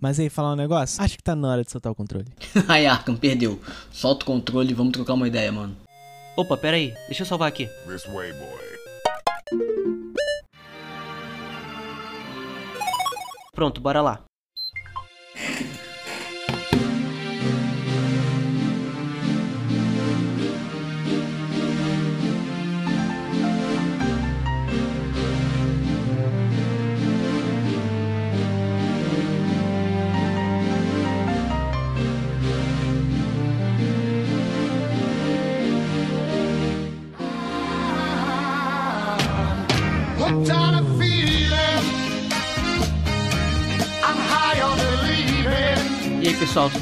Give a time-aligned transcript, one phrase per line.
[0.00, 1.02] Mas aí, falar um negócio?
[1.02, 2.26] Acho que tá na hora de soltar o controle.
[2.66, 3.60] Aí, Arkham, perdeu.
[3.92, 5.76] Solta o controle e vamos trocar uma ideia, mano.
[6.36, 6.94] Opa, pera aí.
[7.06, 7.66] Deixa eu salvar aqui.
[7.86, 8.70] This way, boy.
[13.52, 14.29] Pronto, bora lá.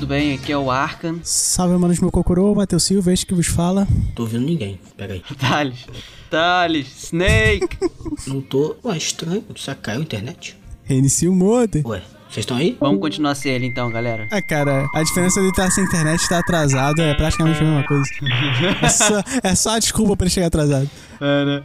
[0.08, 0.32] Bem?
[0.32, 1.20] Aqui é o Arkan.
[1.22, 3.86] Salve, manos, meu cocorô, Matheus Silva, este que vos fala.
[4.14, 4.80] Tô ouvindo ninguém.
[4.96, 5.22] Pega aí.
[5.38, 5.86] Thales.
[6.30, 7.04] Thales.
[7.04, 7.76] Snake.
[8.26, 8.74] Não tô.
[8.82, 9.42] Ué, estranho.
[9.42, 10.56] Que caiu a internet?
[10.84, 11.82] Reinicia o modem.
[11.86, 12.74] Ué, vocês estão aí?
[12.80, 14.26] Vamos continuar sem ele então, galera.
[14.32, 17.86] Ah, cara, a diferença de estar sem internet e estar atrasado é praticamente a mesma
[17.86, 18.10] coisa.
[18.82, 20.88] É só, é só a desculpa pra ele chegar atrasado.
[21.20, 21.62] É, né?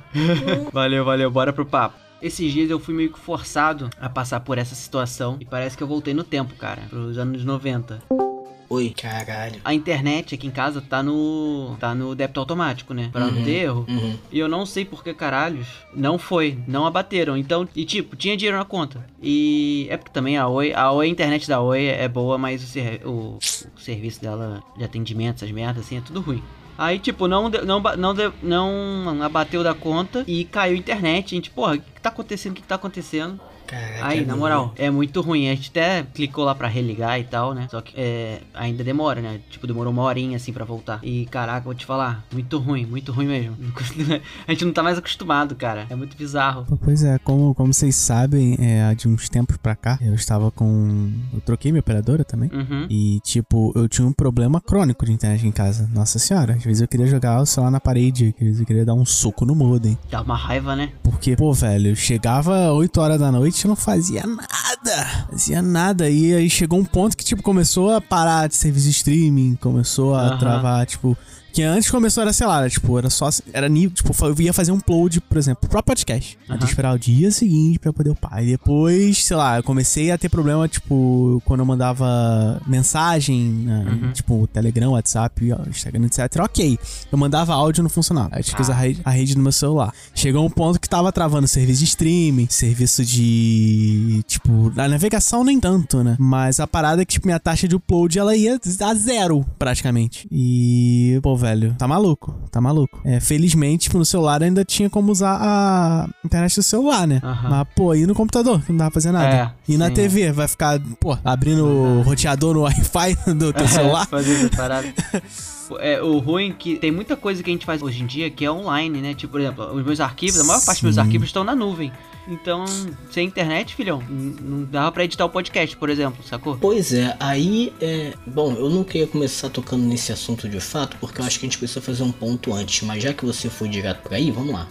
[0.73, 1.31] valeu, valeu.
[1.31, 1.95] Bora pro papo.
[2.21, 5.83] Esses dias eu fui meio que forçado a passar por essa situação e parece que
[5.83, 8.32] eu voltei no tempo, cara, pros anos 90.
[8.73, 8.93] Oi.
[8.99, 9.61] Caralho.
[9.63, 13.09] A internet aqui em casa tá no tá no débito automático, né?
[13.11, 13.85] Pra não ter erro.
[13.87, 14.17] Uhum.
[14.31, 17.37] E eu não sei por que caralhos não foi, não abateram.
[17.37, 19.05] Então, e tipo, tinha dinheiro na conta.
[19.21, 22.63] E é porque também a Oi, a Oi, a internet da Oi é boa, mas
[22.63, 26.41] o, ser- o- o serviço dela de atendimento, essas merdas assim, é tudo ruim.
[26.75, 31.27] Aí, tipo, não, não, não, não abateu da conta e caiu a internet.
[31.27, 32.51] A gente, porra, o que que tá acontecendo?
[32.51, 33.39] O que que tá acontecendo?
[33.67, 34.05] Caraca.
[34.05, 34.39] Aí, na mano.
[34.39, 35.49] moral, é muito ruim.
[35.49, 37.67] A gente até clicou lá pra religar e tal, né?
[37.69, 39.39] Só que é, ainda demora, né?
[39.49, 40.99] Tipo, demorou uma horinha assim pra voltar.
[41.03, 43.57] E caraca, vou te falar, muito ruim, muito ruim mesmo.
[44.47, 45.85] A gente não tá mais acostumado, cara.
[45.89, 46.65] É muito bizarro.
[46.83, 51.11] Pois é, como, como vocês sabem, é, de uns tempos pra cá, eu estava com.
[51.33, 52.49] Eu troquei minha operadora também.
[52.53, 52.87] Uhum.
[52.89, 55.89] E, tipo, eu tinha um problema crônico de internet em casa.
[55.93, 58.85] Nossa senhora, às vezes eu queria jogar o celular na parede, às vezes eu queria
[58.85, 59.97] dar um soco no modem.
[60.09, 60.91] Dá uma raiva, né?
[61.01, 65.27] Porque, pô, velho, eu chegava 8 horas da noite e não fazia nada.
[65.29, 66.09] Fazia nada.
[66.09, 70.15] E aí chegou um ponto que, tipo, começou a parar de serviço de streaming, começou
[70.15, 71.17] a travar, tipo.
[71.53, 73.29] Que antes começou, era, sei lá, era, tipo, era só.
[73.53, 73.91] Era nível.
[73.91, 76.37] Tipo, eu ia fazer um upload, por exemplo, pro podcast.
[76.45, 76.65] Que Aham.
[76.65, 78.43] esperar o dia seguinte pra poder upar.
[78.43, 83.85] E depois, sei lá, eu comecei a ter problema, tipo, quando eu mandava mensagem, né,
[83.87, 84.11] Uhum.
[84.11, 86.41] tipo, Telegram, WhatsApp, Instagram, etc.
[86.41, 86.79] Ok.
[87.11, 88.29] Eu mandava áudio e não funcionava.
[88.31, 89.93] Aí eu tinha que usar a rede, a rede no meu celular.
[90.15, 94.23] Chegou um ponto que tava travando serviço de streaming, serviço de.
[94.27, 96.15] Tipo, a navegação nem tanto, né?
[96.19, 100.27] Mas a parada é que, tipo, minha taxa de upload ela ia a zero, praticamente.
[100.31, 103.01] E, pô, velho, tá maluco, tá maluco.
[103.03, 107.19] É, felizmente, tipo, no celular ainda tinha como usar a internet do celular, né?
[107.21, 107.49] Aham.
[107.49, 109.35] Mas, pô, aí no computador, que não dava pra fazer nada.
[109.35, 109.93] É, e na sim.
[109.93, 114.07] TV, vai ficar, pô, abrindo o roteador no Wi-Fi do teu celular.
[114.07, 114.87] Fazer essa parada.
[115.79, 118.29] É, o ruim é que tem muita coisa que a gente faz hoje em dia
[118.29, 119.13] que é online, né?
[119.13, 121.01] Tipo, por exemplo, os meus arquivos, a maior parte dos meus Sim.
[121.01, 121.91] arquivos estão na nuvem.
[122.27, 122.63] Então,
[123.11, 126.57] sem internet, filhão, não dava pra editar o podcast, por exemplo, sacou?
[126.59, 128.13] Pois é, aí é.
[128.25, 131.49] Bom, eu não queria começar tocando nesse assunto de fato, porque eu acho que a
[131.49, 134.53] gente precisa fazer um ponto antes, mas já que você foi direto por aí, vamos
[134.53, 134.67] lá.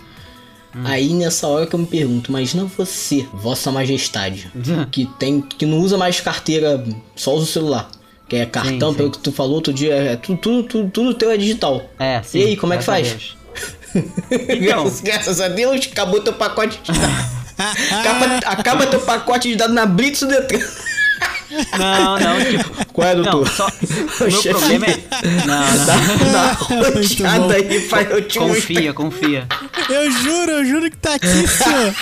[0.85, 4.51] Aí nessa hora que eu me pergunto, imagina você, Vossa Majestade,
[4.91, 5.43] que tem.
[5.43, 6.83] que não usa mais carteira,
[7.15, 7.91] só usa o celular.
[8.33, 8.97] Que é cartão, sim.
[8.97, 11.83] pelo que tu falou outro dia, é tudo, tudo, tudo, tudo teu é digital.
[11.99, 12.39] É, sim.
[12.39, 13.37] E aí, como é que faz?
[13.95, 14.91] Então.
[15.03, 17.27] graças, a Deus, acabou teu pacote de dados.
[17.93, 20.61] acaba, acaba teu pacote de dados na Blitz do Detran.
[21.79, 22.87] Não, não, tipo.
[22.95, 23.49] Qual é, Não, doutor?
[23.51, 23.67] só.
[23.67, 24.49] O meu chefe.
[24.49, 24.97] problema é.
[25.47, 26.33] Não, não.
[26.33, 28.39] Na Muito roteada aí, pai, eu te.
[28.39, 29.47] Confia, confia.
[29.91, 31.95] Eu juro, eu juro que tá aqui, senhor.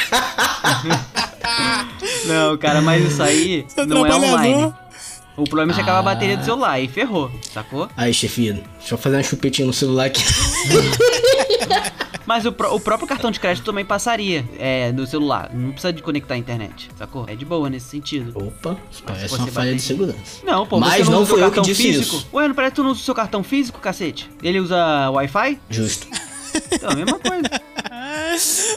[2.26, 4.72] Não, cara, mas isso aí Seu não é online.
[5.36, 7.88] O problema é se acabar a bateria do celular e ferrou, sacou?
[7.96, 10.22] Aí, chefinho, deixa eu fazer uma chupetinha no celular aqui.
[12.26, 15.50] Mas o, o próprio cartão de crédito também passaria é, no celular.
[15.52, 17.24] Não precisa de conectar a internet, sacou?
[17.26, 18.32] É de boa nesse sentido.
[18.36, 20.40] Opa, parece uma falha de segurança.
[20.44, 22.16] Não, pô, Mas não, não foi eu que cartão disse físico?
[22.16, 22.28] isso.
[22.32, 24.30] Ué, não parece que tu não usa o seu cartão físico, cacete?
[24.42, 25.58] Ele usa Wi-Fi?
[25.70, 26.06] Justo.
[26.72, 27.48] Então, a mesma coisa.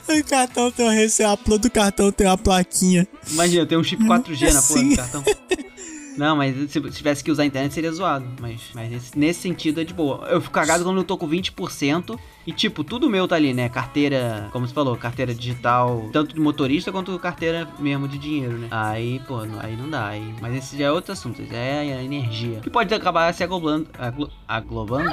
[0.07, 3.07] O cartão tem um upload do cartão tem uma plaquinha.
[3.31, 4.89] Imagina, tem um chip 4G na porra Sim.
[4.89, 5.23] do cartão.
[6.17, 8.25] Não, mas se se tivesse que usar a internet seria zoado.
[8.39, 10.27] Mas, mas nesse, nesse sentido é de boa.
[10.29, 13.69] Eu fico cagado quando eu tô com 20% e, tipo, tudo meu tá ali, né?
[13.69, 18.67] Carteira, como você falou, carteira digital, tanto de motorista quanto carteira mesmo de dinheiro, né?
[18.69, 20.07] Aí, pô, não- aí não dá.
[20.07, 22.59] Aí, mas esse já é outro assunto, já é a energia.
[22.59, 23.87] Que pode acabar se aglobando.
[23.97, 25.09] Aglo, aglobando?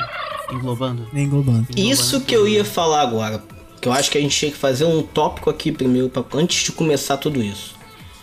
[0.52, 1.06] Englobando.
[1.14, 1.66] Englobando.
[1.76, 3.42] Isso que eu ia falar agora.
[3.80, 6.64] Que eu acho que a gente tinha que fazer um tópico aqui primeiro, pra, antes
[6.64, 7.74] de começar tudo isso.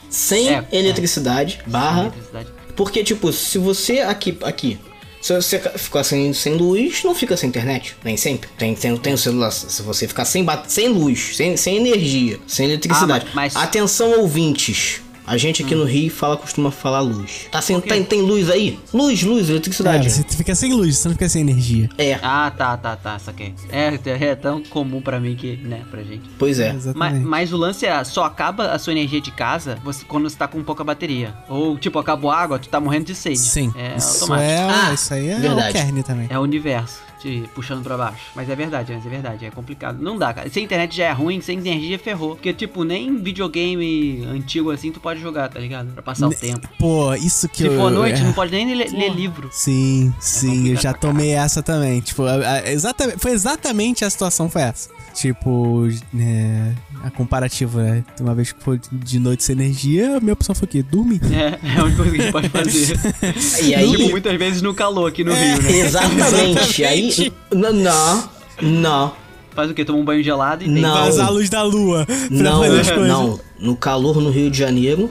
[0.10, 0.78] Sem É, é.
[0.80, 2.57] eletricidade, barra, Eletricidade.
[2.78, 4.38] Porque, tipo, se você aqui.
[4.44, 4.80] aqui
[5.20, 7.96] se você ficar sem, sem luz, não fica sem internet.
[8.04, 8.50] Nem sempre.
[8.58, 9.52] Tem, tem, tem o celular.
[9.52, 13.26] Se você ficar sem, sem luz, sem, sem energia, sem eletricidade.
[13.28, 15.02] Ah, mas- Atenção, ouvintes.
[15.28, 17.48] A gente aqui no Rio fala, costuma falar luz.
[17.52, 18.80] Tá sem, tem, tem luz aí?
[18.94, 20.10] Luz, luz, É, eletricidade.
[20.10, 21.90] você fica sem luz, você não fica sem energia.
[21.98, 23.54] É, Ah, tá, tá, tá, saquei.
[23.70, 26.24] É, é tão comum pra mim que, né, pra gente.
[26.40, 26.68] pois é.
[26.72, 27.26] Mas, Exatamente.
[27.26, 30.48] mas o lance é, só acaba a sua energia de casa você, quando você tá
[30.48, 31.34] com pouca bateria.
[31.50, 33.38] Ou, tipo, acabou a água, tu tá morrendo de sede.
[33.38, 33.74] Sim.
[33.76, 34.50] É isso, automático.
[34.50, 35.70] é, Ah, isso aí é verdade.
[35.70, 36.28] o kern também.
[36.30, 38.22] É o universo te puxando pra baixo.
[38.36, 39.98] Mas é verdade, mas é verdade, é complicado.
[40.02, 40.50] Não dá, cara.
[40.50, 42.36] Sem internet já é ruim, sem energia ferrou.
[42.36, 45.88] Porque, tipo, nem videogame antigo assim tu pode jogar, tá ligado?
[45.94, 46.68] Pra passar o tempo.
[46.80, 47.78] Pô, isso que Se eu...
[47.78, 48.24] for noite, é.
[48.24, 49.50] não pode nem ler, ler livro.
[49.52, 52.00] Sim, sim, eu já tomei essa também.
[52.02, 54.90] Tipo, a- a- exatamente, foi exatamente a situação foi essa.
[55.14, 55.88] Tipo,
[56.20, 56.74] é,
[57.04, 58.04] a comparativa, né?
[58.20, 60.84] Uma vez que foi de noite sem energia, a minha opção foi o quê?
[60.84, 61.20] Dormir.
[61.34, 63.00] É, é a única coisa que a gente pode fazer.
[63.68, 63.90] E aí.
[63.96, 65.72] Tipo, muitas vezes no calor aqui no Rio, né?
[65.80, 66.84] Exatamente.
[66.86, 67.07] aí.
[67.54, 68.30] Não, não.
[68.62, 69.14] Não.
[69.56, 69.84] Faz o quê?
[69.84, 70.94] Toma um banho gelado e Não.
[70.94, 73.08] Vazar a luz da lua pra Não, fazer as coisas.
[73.08, 73.40] não.
[73.60, 75.10] No calor no Rio de Janeiro,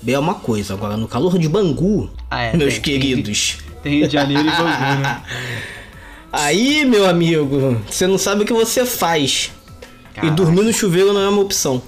[0.00, 0.74] bem é uma coisa.
[0.74, 3.56] Agora, no calor de Bangu, Ah, é, meus tem- queridos.
[3.82, 4.64] Tem Rio de Janeiro e Bangu,
[5.02, 5.22] né?
[6.32, 9.50] Aí, meu amigo, você não sabe o que você faz.
[10.12, 10.34] E Caraca.
[10.34, 11.80] dormir no chuveiro não é uma opção.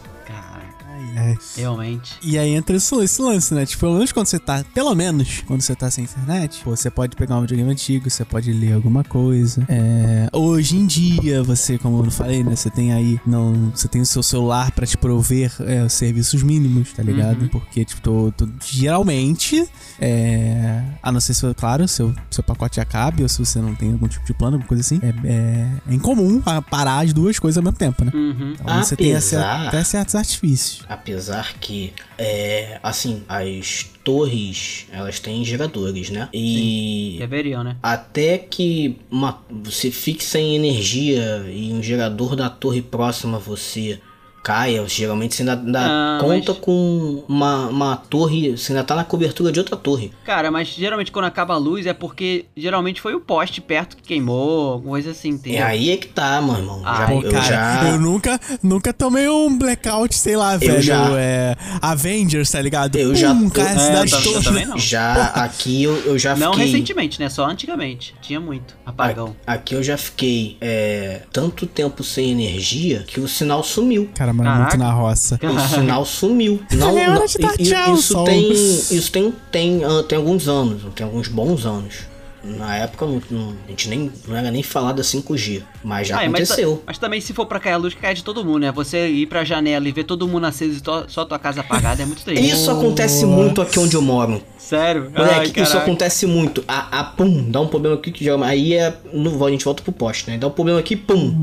[1.57, 2.13] Realmente.
[2.23, 3.67] E aí entra esse, esse lance, né?
[3.67, 4.65] Tipo, pelo menos quando você tá.
[4.75, 8.25] Pelo menos quando você tá sem internet, pô, você pode pegar um videogame antigo, você
[8.25, 9.65] pode ler alguma coisa.
[9.69, 12.55] É, hoje em dia, você, como eu falei, né?
[12.57, 13.21] Você tem aí.
[13.27, 17.43] Não, você tem o seu celular pra te prover é, os serviços mínimos, tá ligado?
[17.43, 17.49] Uhum.
[17.49, 19.67] Porque, tipo, tô, tô- geralmente.
[20.01, 23.93] É, a não ser se, claro, seu, seu pacote acabe ou se você não tem
[23.93, 24.99] algum tipo de plano, alguma coisa assim.
[25.03, 26.41] É, é, é incomum
[26.71, 28.11] parar as duas coisas ao mesmo tempo, né?
[28.15, 28.55] Uhum.
[28.59, 30.85] Então você tem até certos artifícios.
[30.89, 31.20] Apesar
[31.61, 36.29] que, é, assim, as torres, elas têm geradores, né?
[36.33, 37.77] E Deveriam, né?
[37.83, 44.01] até que uma, você fique sem energia e um gerador da torre próxima a você
[44.43, 48.95] caia, geralmente você ainda, ainda Ah, conta mas- com uma, uma torre, você ainda tá
[48.97, 50.13] na cobertura de outra torre.
[50.25, 54.03] Cara, mas geralmente quando acaba a luz é porque geralmente foi o poste perto que
[54.03, 55.65] queimou, alguma coisa assim, E entendeu?
[55.67, 56.83] aí é que tá, meu irmão.
[56.85, 57.89] Ah, já, Pô, eu cara, já...
[57.91, 60.81] eu nunca, nunca tomei um blackout, sei lá, velho.
[60.83, 61.01] já.
[61.19, 62.97] É, Avengers, tá ligado?
[62.97, 64.43] Eu Pum, já- a eu- cidade É, eu toda.
[64.45, 64.79] também não.
[64.79, 66.67] Já aqui eu, eu já Não fiquei...
[66.67, 67.29] recentemente, né?
[67.29, 68.15] Só antigamente.
[68.21, 69.35] Tinha muito apagão.
[69.47, 74.09] Aqui eu já fiquei é, tanto tempo sem energia que o sinal sumiu.
[74.15, 74.77] Cara, mano, Caraca.
[74.77, 75.39] muito na roça.
[75.43, 76.61] O sinal sumiu.
[76.73, 78.25] Não, É hora de dar i- tchau, isso sol.
[78.25, 82.11] tem, isso tem, tem, ah, tem alguns anos, tem alguns bons anos.
[82.43, 86.19] Na época não, não- a gente nem não era nem falar da 5G, mas já
[86.19, 86.83] Ah, é, mas, aconteceu.
[86.87, 88.73] mas também se for pra cair a luz, cai de todo mundo, né?
[88.73, 92.03] Você ir pra janela e ver todo mundo aceso e to- só tua casa apagada
[92.03, 92.49] é muito triste.
[92.51, 94.41] Isso acontece muito aqui onde eu moro.
[94.57, 95.13] Sério?
[95.15, 96.65] Moleque, Ai, isso acontece muito.
[96.67, 98.43] A, a pum, dá um problema aqui que já.
[98.43, 98.95] Aí é.
[99.13, 100.39] No, a gente volta pro poste, né?
[100.39, 101.43] Dá um problema aqui, pum.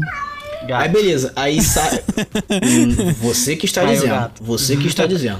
[0.67, 0.81] Gato.
[0.83, 2.03] Aí beleza, aí sai.
[2.63, 4.09] Hum, você que está o dizendo.
[4.09, 4.43] gato.
[4.43, 5.39] Você que está dizendo.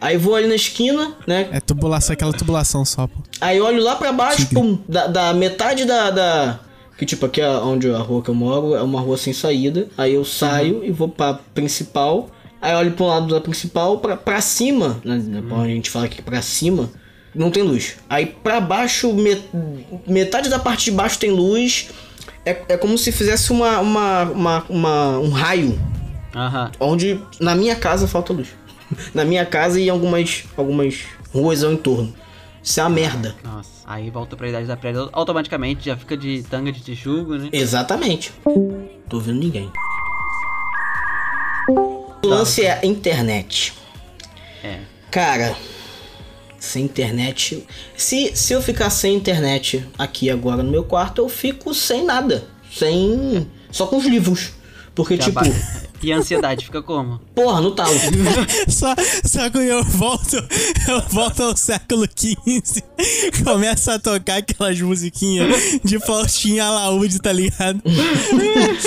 [0.00, 1.48] Aí vou ali na esquina, né?
[1.52, 3.18] É tubulação, aquela tubulação só, pô.
[3.40, 6.60] Aí olho lá pra baixo, pum, da, da metade da, da-
[6.96, 9.88] Que tipo, aqui é onde a rua que eu moro é uma rua sem saída.
[9.98, 12.30] Aí eu saio e vou pra principal.
[12.62, 16.04] Aí olho pro lado da principal, pra, pra cima, né, pra onde a gente fala
[16.06, 16.90] aqui pra cima,
[17.34, 17.96] não tem luz.
[18.08, 19.48] Aí pra baixo, met-
[20.06, 21.88] metade da parte de baixo tem luz.
[22.44, 25.78] É, é como se fizesse uma, uma, uma, uma- um raio
[26.34, 26.70] Aham.
[26.80, 28.48] onde na minha casa falta luz.
[29.14, 32.14] na minha casa e em algumas, algumas ruas ao entorno.
[32.62, 33.34] Isso é uma merda.
[33.42, 37.48] Nossa, aí volta pra idade da prévia automaticamente, já fica de tanga de texugo, né?
[37.52, 38.32] Exatamente.
[39.08, 39.70] Tô ouvindo ninguém.
[41.68, 43.72] O lance é a internet.
[44.62, 44.80] É.
[45.10, 45.54] Cara,
[46.60, 47.66] sem internet.
[47.96, 52.44] Se, se eu ficar sem internet aqui agora no meu quarto, eu fico sem nada.
[52.72, 53.48] Sem.
[53.72, 54.52] Só com os livros.
[54.94, 55.40] Porque, tipo,
[56.02, 57.20] E a ansiedade fica como?
[57.34, 57.90] porra, no talo.
[58.68, 60.36] Só, só quando eu volto,
[60.88, 62.82] eu volto ao século XV,
[63.44, 67.80] começa a tocar aquelas musiquinhas de Faustinha Alaúde, tá ligado?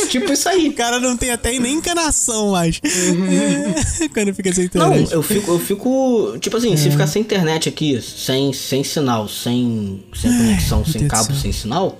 [0.10, 0.70] tipo isso aí.
[0.70, 2.80] O cara não tem até nem encanação mais.
[4.14, 5.14] quando fica sem Não, internet.
[5.14, 6.38] eu fico, eu fico.
[6.40, 11.12] Tipo assim, se ficar sem internet aqui, sem, sem sinal, sem, sem conexão, sem Deus
[11.12, 12.00] cabo, sem sinal,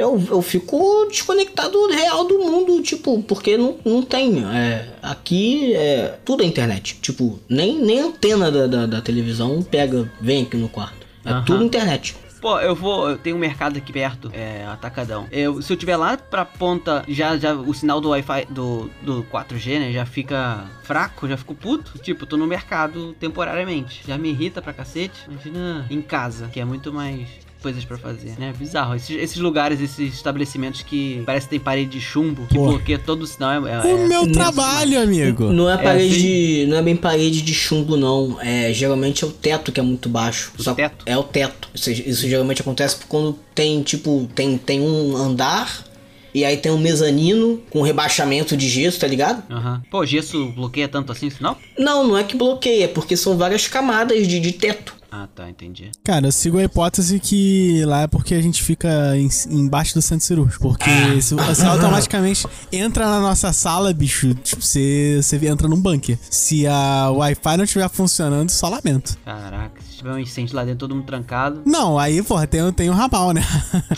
[0.00, 4.42] eu, eu fico desconectado real do mundo, tipo, porque não, não tem.
[4.44, 6.98] É, aqui é tudo é internet.
[7.02, 11.06] Tipo, nem, nem antena da, da, da televisão pega, vem aqui no quarto.
[11.24, 11.44] É Aham.
[11.44, 12.16] tudo internet.
[12.40, 13.10] Pô, eu vou.
[13.10, 15.28] Eu tenho um mercado aqui perto, é, atacadão.
[15.30, 19.22] Eu, se eu tiver lá pra ponta, já, já o sinal do Wi-Fi do, do
[19.24, 19.92] 4G, né?
[19.92, 21.98] Já fica fraco, já fico puto.
[21.98, 24.00] Tipo, tô no mercado temporariamente.
[24.08, 25.20] Já me irrita pra cacete.
[25.28, 27.28] Imagina em casa, que é muito mais
[27.60, 28.52] coisas pra fazer, né?
[28.58, 28.94] Bizarro.
[28.94, 32.66] Esses, esses lugares, esses estabelecimentos que parece que tem parede de chumbo, que Pô.
[32.68, 33.66] bloqueia todo o sinal.
[33.66, 35.52] É, é, O meu é- trabalho, amigo.
[35.52, 36.66] Não é É, parede assim?
[36.66, 38.38] Não é bem parede de chumbo, não.
[38.40, 40.52] É, geralmente é o teto que é muito baixo.
[40.58, 41.04] O Só- teto?
[41.06, 41.68] É o teto.
[41.72, 45.84] Ou seja, isso geralmente acontece quando tem, tipo, tem, tem um andar
[46.32, 49.42] e aí tem um mezanino com rebaixamento de gesso, tá ligado?
[49.52, 49.82] Aham.
[49.90, 51.58] Pô, gesso bloqueia tanto assim sinal?
[51.78, 54.94] Não, não é que bloqueia, é porque são várias camadas de, de teto.
[55.12, 55.90] Ah, tá, entendi.
[56.04, 60.00] Cara, eu sigo a hipótese que lá é porque a gente fica em- embaixo do
[60.00, 60.62] centro cirúrgico.
[60.68, 66.16] Porque se você automaticamente entra na nossa sala, bicho, tipo, você, você entra num bunker.
[66.30, 69.18] Se a Wi-Fi não estiver funcionando, só lamento.
[69.24, 71.62] Caraca, se tiver um incêndio lá dentro, todo mundo trancado.
[71.66, 73.42] Não, aí, porra, tem, tem um ramal, né?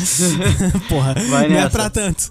[0.89, 1.71] porra, Vai não é nessa.
[1.71, 2.31] pra tanto.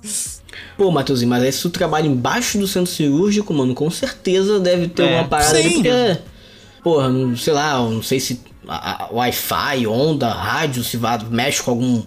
[0.75, 4.87] Pô, Matheusinho, mas aí se tu trabalha embaixo do centro cirúrgico, mano, com certeza deve
[4.87, 5.73] ter É, uma parada ali, sim.
[5.75, 6.17] porque.
[6.83, 8.41] Porra, não, sei lá, não sei se
[9.11, 10.97] Wi-Fi, onda, rádio, se
[11.29, 12.03] mexe com algum,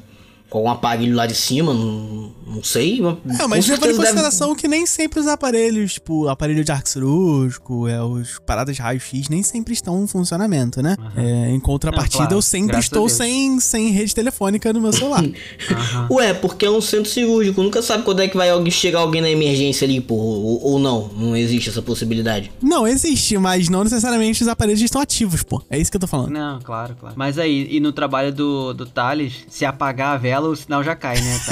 [0.54, 3.00] com algum aparelho lá de cima, não, não sei.
[3.00, 6.70] É, mas levando em certeza deve- consideração que nem sempre os aparelhos, tipo, aparelho de
[6.70, 10.96] arco cirúrgico, é, os paradas de raio-x, nem sempre estão em funcionamento, né?
[11.16, 14.92] É, em contrapartida, Não, claro, eu sempre graças estou sem, sem rede telefônica no meu
[14.92, 15.24] celular.
[15.72, 16.06] Aham.
[16.12, 19.30] Ué, porque é um centro cirúrgico, nunca sabe quando é que vai chegar alguém na
[19.30, 22.52] emergência ali, pô, ou, ou não, não existe essa possibilidade.
[22.62, 25.60] não, existe, mas não necessariamente os aparelhos estão ativos, pô.
[25.68, 26.30] É isso que eu tô falando.
[26.30, 27.16] Não, claro, claro.
[27.18, 30.94] Mas aí, e no trabalho do, do Thales, se apagar a vela, o sinal já
[30.94, 31.40] cai, né?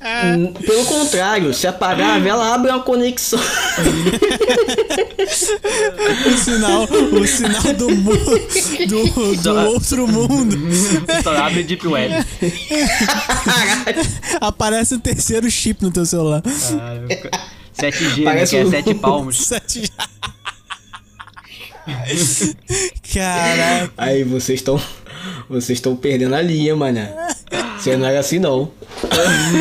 [0.00, 3.38] Hum, Pelo contrário, se apagar a vela, abre uma conexão.
[6.26, 8.12] O sinal, o sinal do, mu-
[8.86, 10.56] do, do outro mundo.
[11.22, 12.14] Só abre Deep Web.
[14.40, 16.42] Aparece o terceiro chip no teu celular.
[16.46, 16.94] Ah,
[17.78, 19.46] 7G, né, Parece que é um- 7 palmos.
[19.46, 20.08] Sete já.
[23.14, 23.92] Caraca.
[23.96, 24.80] Aí vocês estão.
[25.48, 27.14] Vocês estão perdendo a linha, mané.
[27.78, 28.70] Você não era assim não.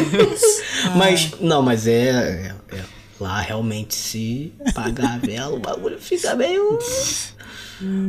[0.96, 2.84] mas, não, mas é, é- é-
[3.20, 6.78] Lá realmente se pagar a vela, o bagulho fica meio.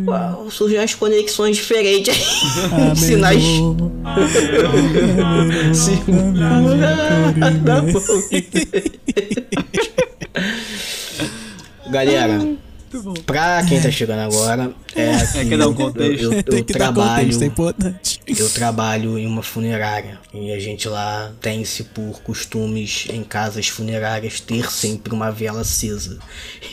[0.06, 2.90] Uau, surgem umas conexões diferentes aí.
[2.90, 3.42] Ah, Sinais.
[3.44, 3.90] Amigo.
[12.90, 16.22] Da Galera, pra quem tá chegando agora, é aqui, É, quer dar um contexto?
[16.22, 18.20] eu, eu- eu Tem que dar trabalho, contexto, é importante.
[18.26, 24.40] eu trabalho em uma funerária e a gente lá tem-se por costumes em casas funerárias
[24.40, 26.18] ter sempre uma vela acesa.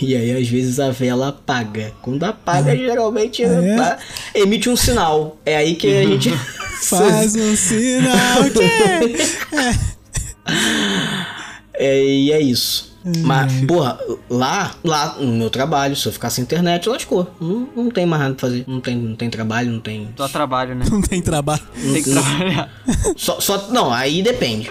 [0.02, 1.92] E aí às vezes a vela apaga.
[2.02, 3.76] Quando apaga, geralmente é?
[3.76, 3.98] tá-
[4.34, 5.38] emite um sinal.
[5.46, 6.30] É aí que a gente
[6.82, 9.16] Faz um sinal que...
[11.74, 12.95] É, e é isso.
[13.24, 17.30] Mas, porra, lá, lá no meu trabalho, se eu ficar sem internet, lascou.
[17.40, 18.64] Não, não tem mais nada pra fazer.
[18.68, 20.10] Não tem, não tem trabalho, não tem.
[20.18, 20.86] Só trabalho, né?
[20.90, 21.62] Não tem trabalho.
[21.74, 22.70] Tem que trabalhar.
[23.16, 24.70] Só, só, não, aí depende.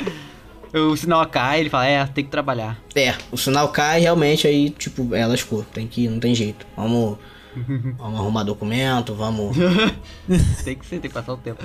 [0.72, 2.78] O sinal cai, ele fala, é, tem que trabalhar.
[2.94, 5.64] É, o sinal cai realmente, aí, tipo, é, lascou.
[5.72, 6.66] Tem que ir, não tem jeito.
[6.76, 7.18] Vamos.
[7.98, 9.56] Vamos arrumar documento, vamos.
[10.64, 11.62] Tem que ser, tem que passar o tempo.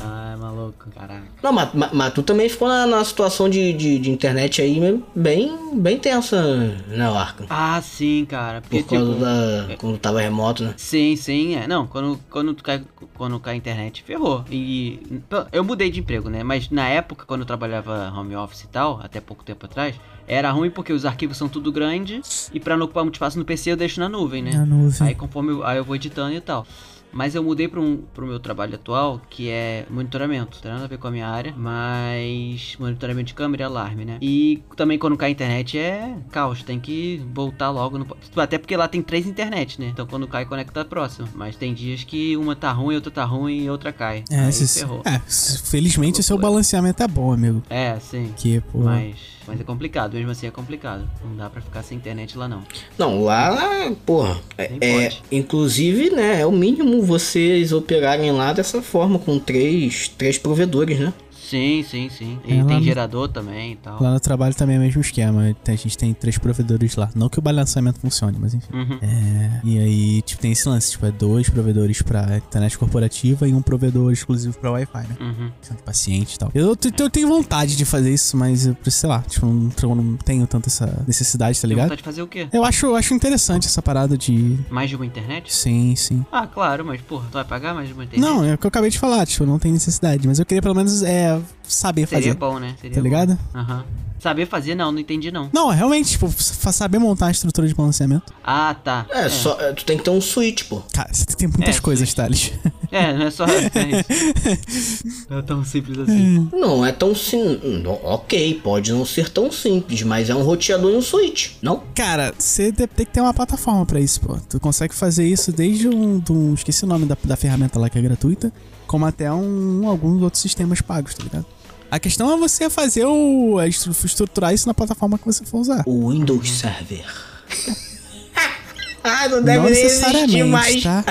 [0.00, 1.24] Ai, maluco, caraca.
[1.42, 5.74] Não, mas, mas, tu também ficou na, na situação de, de, de internet aí bem,
[5.74, 6.42] bem tensa,
[6.88, 7.46] né, Arca?
[7.50, 8.60] Ah, sim, cara.
[8.60, 9.76] Porque, Por causa tipo, da.
[9.76, 10.74] Quando tava remoto, né?
[10.76, 11.66] Sim, sim, é.
[11.66, 12.82] Não, quando, quando, tu cai,
[13.14, 14.44] quando cai a internet, ferrou.
[14.50, 16.42] E eu mudei de emprego, né?
[16.42, 19.94] Mas na época, quando eu trabalhava home office e tal, até pouco tempo atrás,
[20.28, 22.20] era ruim porque os arquivos são tudo grande
[22.52, 24.52] e pra não ocupar muito espaço no PC eu deixo na nuvem, né?
[24.52, 25.08] Na nuvem.
[25.08, 26.66] Aí conforme eu, aí eu vou editando e tal.
[27.10, 30.56] Mas eu mudei para um, pro meu trabalho atual, que é monitoramento.
[30.56, 34.04] Não tem nada a ver com a minha área, mas monitoramento de câmera e alarme,
[34.04, 34.18] né?
[34.20, 37.96] E também quando cai a internet é caos, tem que voltar logo.
[37.96, 38.06] No...
[38.36, 39.88] Até porque lá tem três internet, né?
[39.90, 41.26] Então quando cai, conecta a próxima.
[41.34, 44.24] Mas tem dias que uma tá ruim, outra tá ruim e outra cai.
[44.30, 45.00] É, Aí se- ferrou.
[45.06, 45.18] é,
[45.64, 47.62] felizmente o seu balanceamento é bom, amigo.
[47.70, 48.34] É, sim.
[48.36, 48.80] Que, pô.
[48.80, 49.16] Mas,
[49.48, 51.08] mas é complicado, mesmo assim é complicado.
[51.24, 52.62] Não dá pra ficar sem internet lá não.
[52.98, 55.22] Não, lá, porra, é, Nem é- pode.
[55.32, 61.12] inclusive, né, é o mínimo vocês operarem lá dessa forma, com três, três provedores, né?
[61.48, 62.38] Sim, sim, sim.
[62.44, 64.02] E É, tem no- gerador também e tal.
[64.02, 65.54] Lá no trabalho também é o mesmo esquema.
[65.66, 67.10] A gente tem três provedores lá.
[67.14, 68.68] Não que o balanceamento funcione, mas enfim.
[68.72, 68.98] Uhum.
[69.00, 73.54] É, e aí, tipo, tem esse lance, tipo, é dois provedores pra internet corporativa e
[73.54, 75.16] um provedor exclusivo pra Wi-Fi, né?
[75.20, 75.50] Uhum.
[75.62, 76.50] Sendo paciente e tal.
[76.54, 79.94] Eu, te- eu tenho vontade de fazer isso, mas eu, sei lá, tipo, não, eu
[79.94, 81.84] não tenho tanta essa necessidade, tá Tem ligado?
[81.86, 82.48] vontade de fazer o quê?
[82.52, 84.58] Eu acho, eu acho interessante essa parada de.
[84.70, 85.52] Mais de uma internet?
[85.54, 86.24] Sim, sim.
[86.30, 88.26] Ah, claro, mas porra, tu vai pagar mais de uma internet?
[88.28, 90.26] Não, é o que eu acabei de falar, tipo, não tem necessidade.
[90.28, 92.34] Mas eu queria pelo menos é, saber Seria fazer.
[92.38, 92.74] bom, né?
[92.80, 93.04] Seria Tá bom.
[93.04, 93.38] ligado?
[93.54, 93.84] Aham.
[94.20, 95.48] Saber fazer, não, não entendi não.
[95.52, 96.28] Não, realmente, tipo,
[96.72, 98.32] saber montar a estrutura de balanceamento.
[98.42, 99.06] Ah, tá.
[99.10, 99.56] É, só.
[99.60, 100.82] é, Tu tem que ter um switch, pô.
[100.92, 102.12] Cara, você tem muitas É, coisas.
[102.12, 102.50] Thales.
[102.90, 103.44] É, não é só.
[103.46, 105.28] É isso.
[105.30, 106.48] Não é tão simples assim.
[106.52, 107.60] Não é tão sim.
[107.84, 111.82] não, Ok, pode não ser tão simples, mas é um roteador e um switch, não?
[111.94, 114.36] Cara, você ter que ter uma plataforma pra isso, pô.
[114.48, 116.18] Tu consegue fazer isso desde um.
[116.18, 118.52] do- esqueci o nome da, da ferramenta lá que é gratuita,
[118.88, 121.46] como até um, alguns outros sistemas pagos, tá ligado?
[121.90, 123.60] A questão é você fazer o.
[123.60, 125.84] é estru- estruturar isso na plataforma que você for usar.
[125.86, 127.04] O Windows Server.
[129.04, 130.82] ah, não deve Não nem existir necessariamente, mais.
[130.82, 131.04] tá?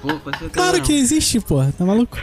[0.00, 0.08] Pô,
[0.52, 0.84] Claro não.
[0.84, 1.62] que existe, pô.
[1.76, 2.16] Tá maluco?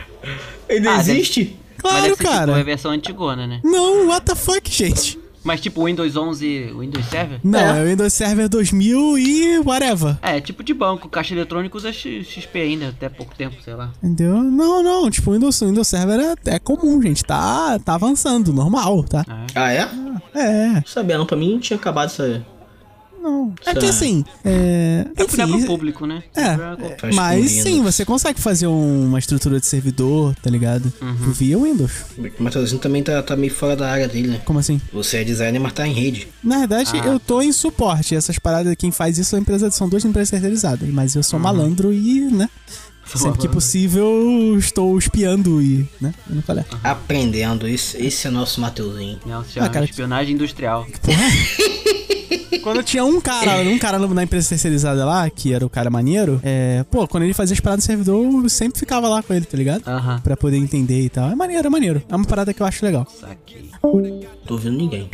[0.69, 1.57] Ele Ah, deve- existe?
[1.69, 2.55] Mas Claro, deve ser, Tipo, cara.
[2.59, 3.59] a versão antigona, né?
[3.63, 5.19] Não, what the fuck, gente?
[5.43, 7.39] Mas tipo Windows 11, Windows Server?
[7.43, 7.79] Não, É.
[7.79, 10.17] é o Windows Server 2000 e whatever.
[10.21, 13.91] É, tipo de banco, caixa eletrônico usa XP ainda, até pouco tempo, sei lá.
[14.03, 14.37] Entendeu?
[14.43, 17.23] Não, não, tipo, o Windows, Windows Server é, é comum, gente.
[17.23, 19.25] Tá, tá avançando, normal, tá?
[19.55, 19.89] Ah, é?
[20.33, 22.45] É, Não sabia não, pra mim tinha acabado essa.
[23.21, 23.53] Não.
[23.65, 23.89] É que Tá.
[23.89, 25.05] assim, é.
[25.15, 26.23] É pro Enfim, público, né?
[26.35, 30.91] É, Pra- Faz mas sim, você consegue fazer um- uma estrutura de servidor, tá ligado?
[31.33, 31.91] Via Windows.
[32.39, 34.41] O Matheusinho também tá, tá meio fora da área dele, né?
[34.45, 34.79] Como assim?
[34.91, 36.27] Você é designer, mas tá em rede.
[36.43, 37.05] Na verdade, Ah.
[37.05, 38.15] eu tô em suporte.
[38.15, 40.89] Essas paradas, quem faz isso é empresa, são duas empresas terceirizadas.
[40.89, 42.49] Mas eu sou malandro e, né?
[43.03, 43.49] Sempre que malandro.
[43.49, 46.13] possível, estou espiando e, né?
[46.29, 46.63] Eu não falei.
[46.83, 47.67] Aprendendo.
[47.67, 49.19] Esse, esse é nosso Matheusinho.
[49.25, 50.87] Não, se chama Ah, cara, espionagem industrial.
[52.63, 56.39] Quando tinha um cara, um cara na empresa terceirizada lá, que era o cara maneiro,
[56.43, 59.45] é, pô, quando ele fazia as paradas do servidor, eu sempre ficava lá com ele,
[59.45, 59.87] tá ligado?
[59.87, 60.19] Aham.
[60.21, 61.29] Pra poder entender e tal.
[61.29, 62.03] É maneiro, é maneiro.
[62.07, 63.07] É uma parada que eu acho legal.
[63.19, 63.69] Saquei.
[64.45, 65.09] Tô ouvindo ninguém.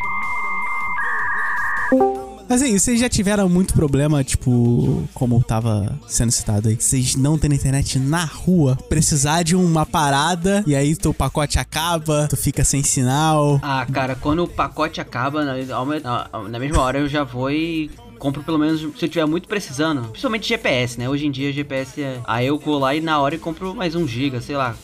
[2.49, 7.37] Mas aí, vocês já tiveram muito problema, tipo, como tava sendo citado aí, vocês não
[7.37, 12.63] terem internet na rua, precisar de uma parada e aí teu pacote acaba, tu fica
[12.63, 13.59] sem sinal.
[13.61, 18.57] Ah, cara, quando o pacote acaba, na mesma hora eu já vou e compro pelo
[18.57, 20.03] menos se eu tiver muito precisando.
[20.09, 21.09] Principalmente GPS, né?
[21.09, 22.19] Hoje em dia GPS é.
[22.25, 24.75] Aí eu vou lá e na hora eu compro mais um giga, sei lá.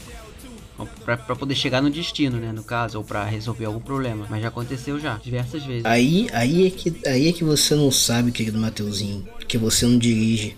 [1.06, 2.52] Pra, pra poder chegar no destino, né?
[2.52, 4.26] No caso, ou pra resolver algum problema.
[4.30, 5.86] Mas já aconteceu já, diversas vezes.
[5.86, 9.98] Aí, aí, é que, aí é que você não sabe, querido Matheusinho, que você não
[9.98, 10.58] dirige.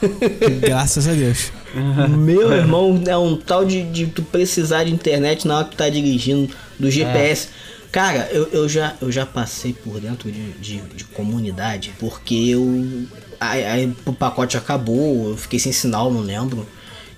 [0.60, 1.52] Graças a Deus.
[2.10, 5.76] Meu irmão, é um tal de, de tu precisar de internet na hora que tu
[5.76, 7.48] tá dirigindo, do GPS.
[7.90, 13.06] Cara, eu, eu, já, eu já passei por dentro de, de, de comunidade, porque eu.
[13.38, 16.66] Aí, aí o pacote acabou, eu fiquei sem sinal, não lembro.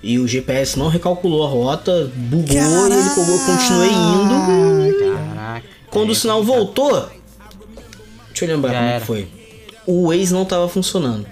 [0.07, 5.15] E o GPS não recalculou a rota, bugou e ele pegou, continuei indo.
[5.15, 5.65] Caraca.
[5.89, 7.09] Quando o é sinal voltou,
[8.29, 9.05] deixa eu lembrar Já como era.
[9.05, 9.27] foi.
[9.87, 11.25] O Waze não tava funcionando.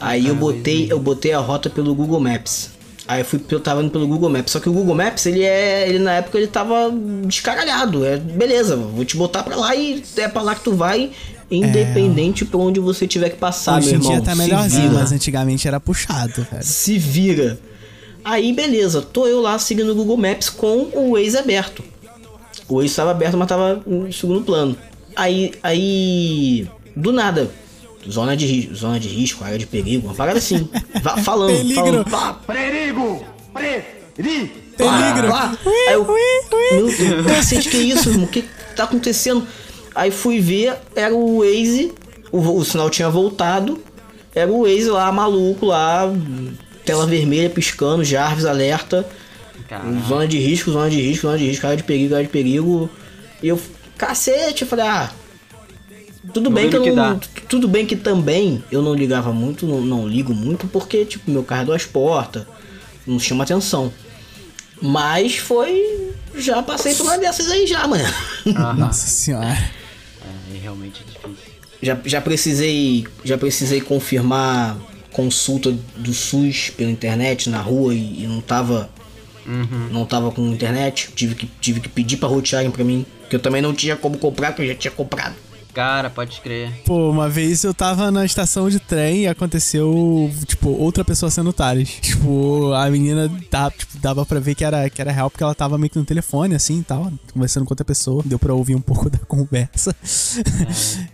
[0.00, 2.70] Aí eu Ah, botei, eu botei a rota pelo Google Maps.
[3.06, 4.50] Aí eu fui, eu tava indo pelo Google Maps.
[4.52, 6.90] Só que o Google Maps, ele é, ele na época ele tava
[7.26, 8.02] descaralhado.
[8.04, 11.10] É, beleza, vou te botar pra lá e é pra lá que tu vai,
[11.50, 14.12] independente pra onde você tiver que passar, Hoje meu em irmão.
[14.12, 16.62] dia tá melhorzinho, mas antigamente era puxado, velho.
[16.64, 17.58] Se vira.
[18.28, 21.84] Aí, beleza, tô eu lá seguindo o Google Maps com o Waze aberto.
[22.68, 24.76] O Waze estava aberto, mas tava em segundo plano.
[25.14, 27.48] Aí, aí, do nada,
[28.10, 30.68] zona de risco, zona de risco, área de perigo, uma parada assim.
[31.00, 31.74] Va- falando, Peligro.
[31.84, 33.24] falando, pá, Perigo!
[33.54, 34.50] Perigo!
[34.76, 35.28] Peligro.
[35.30, 35.56] lá.
[35.88, 38.24] Aí eu, meu Deus, cacete, que isso, irmão?
[38.26, 39.46] O que tá acontecendo?
[39.94, 41.92] Aí fui ver, era o Waze,
[42.32, 43.80] o, o sinal tinha voltado,
[44.34, 46.12] era o Waze lá, maluco lá,
[46.86, 49.06] tela vermelha piscando, Jarvis alerta,
[49.68, 49.90] Caraca.
[50.08, 52.88] zona de risco, zona de risco, zona de risco, área de perigo, área de perigo.
[53.42, 53.60] E eu,
[53.98, 55.10] cacete, eu falei, ah.
[56.32, 59.64] Tudo bem que eu que não, tu- tudo bem que também eu não ligava muito,
[59.66, 62.44] não, não ligo muito, porque, tipo, meu carro é duas portas,
[63.06, 63.92] não chama atenção.
[64.82, 66.12] Mas foi.
[66.36, 68.04] Já passei por uma dessas aí já, mano.
[68.56, 68.74] Aham.
[68.74, 69.46] Nossa senhora.
[69.56, 71.52] É, é realmente difícil.
[71.80, 73.06] Já, já precisei.
[73.24, 74.76] Já precisei confirmar
[75.16, 78.90] consulta do SUS pela internet na rua e, e não tava.
[79.46, 79.88] Uhum.
[79.90, 81.08] Não tava com internet.
[81.14, 83.06] Tive que, tive que pedir pra rotearem pra mim.
[83.30, 85.34] Que eu também não tinha como comprar, que eu já tinha comprado.
[85.76, 86.72] Cara, pode crer.
[86.86, 91.52] Pô, uma vez eu tava na estação de trem e aconteceu, tipo, outra pessoa sendo
[91.52, 91.90] Thales.
[92.00, 95.54] Tipo, a menina tá, tipo, dava pra ver que era, que era real porque ela
[95.54, 98.22] tava meio que no telefone, assim e tal, conversando com outra pessoa.
[98.24, 99.94] Deu pra ouvir um pouco da conversa.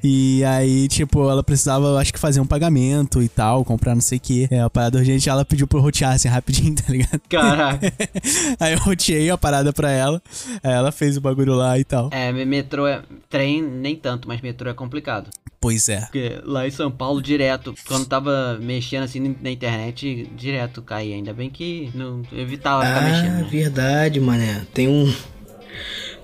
[0.00, 4.18] e aí, tipo, ela precisava, acho que fazer um pagamento e tal, comprar não sei
[4.18, 4.46] o que.
[4.48, 7.20] É, a parada urgente, ela pediu pra eu rotear assim rapidinho, tá ligado?
[7.28, 7.92] Caraca.
[8.60, 10.22] aí eu roteei a parada pra ela.
[10.62, 12.10] Aí ela fez o bagulho lá e tal.
[12.12, 13.02] É, metrô é.
[13.28, 15.30] Trem nem tanto, mas metrô é complicado.
[15.60, 16.00] Pois é.
[16.00, 21.14] Porque lá em São Paulo, direto, quando tava mexendo assim na internet, direto caía.
[21.14, 23.32] Ainda bem que não evitava ficar Ah, mexendo.
[23.44, 23.48] né?
[23.50, 24.66] verdade, mané.
[24.74, 25.12] Tem um.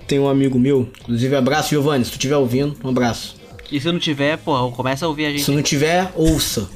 [0.07, 3.35] Tem um amigo meu, inclusive abraço, Giovanni, se tu estiver ouvindo, um abraço.
[3.71, 5.43] E se não tiver, porra, começa a ouvir a gente.
[5.43, 6.67] Se não tiver, ouça.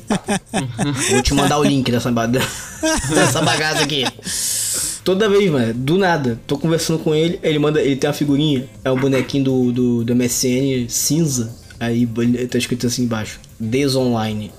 [1.10, 2.12] Vou te mandar o link dessa,
[3.10, 4.06] dessa bagaça aqui.
[5.04, 8.66] Toda vez, mano, do nada, tô conversando com ele, ele manda, ele tem uma figurinha,
[8.86, 12.08] é um bonequinho do, do, do MSN cinza, aí
[12.50, 14.50] tá escrito assim embaixo, desonline.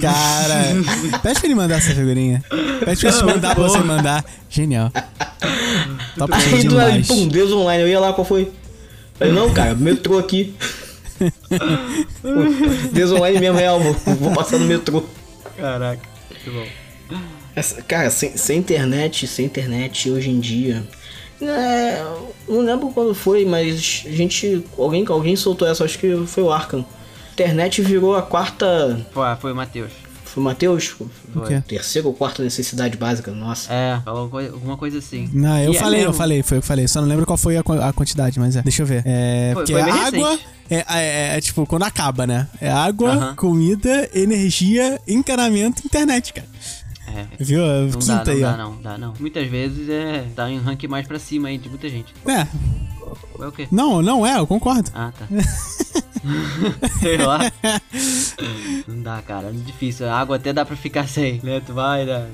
[0.00, 0.64] Cara,
[1.22, 2.42] pede pra ele mandar essa figurinha.
[2.84, 4.24] Pede pra ele mandar pra você mandar.
[4.50, 4.90] Genial.
[6.18, 8.50] Top Aí do nada, pum, desonline, eu ia lá, qual foi?
[9.14, 10.54] Falei, não, cara, metrô aqui.
[12.92, 15.04] desonline mesmo, real, vou, vou passar no metrô.
[15.56, 16.83] Caraca, muito bom.
[17.56, 20.82] Essa- cara, sem, sem internet, sem internet hoje em dia.
[21.40, 22.02] É,
[22.48, 24.64] não lembro quando foi, mas a gente.
[24.78, 26.84] Alguém, alguém soltou essa, acho que foi o Arkham.
[27.32, 28.98] Internet virou a quarta.
[29.12, 29.90] Foi, foi o Matheus.
[30.24, 30.96] Foi o Matheus?
[31.48, 31.62] Quê?
[31.66, 33.72] Terceira ou quarta necessidade básica, nossa.
[33.72, 35.28] É, falou coi- alguma coisa assim.
[35.32, 36.14] Não, eu E é falei, eu mesmo.
[36.18, 36.88] falei, foi o que eu falei.
[36.88, 38.62] Só não lembro qual foi a, a quantidade, mas é.
[38.62, 39.02] Deixa eu ver.
[39.04, 39.50] É.
[39.54, 40.30] Foi- porque foi bem água.
[40.30, 40.46] recente.
[40.70, 42.48] É, é- é tipo, quando acaba, né?
[42.60, 43.34] É água, Aham.
[43.36, 46.48] comida, energia, encanamento, internet, cara.
[47.14, 47.26] É.
[47.38, 47.62] Viu?
[47.64, 49.14] A Não dá, não aí, dá, não, dá não.
[49.20, 50.26] Muitas vezes é.
[50.34, 52.12] Tá em rank mais pra cima aí de muita gente.
[52.26, 52.40] É,
[53.42, 53.68] É o quê?
[53.70, 54.90] não, não é, eu concordo.
[54.94, 55.26] Ah, tá.
[57.00, 57.50] Sei lá.
[58.88, 59.48] Não dá, cara.
[59.48, 60.08] É difícil.
[60.08, 61.60] A água até dá pra ficar sem, né?
[61.64, 62.26] Tu vai, né?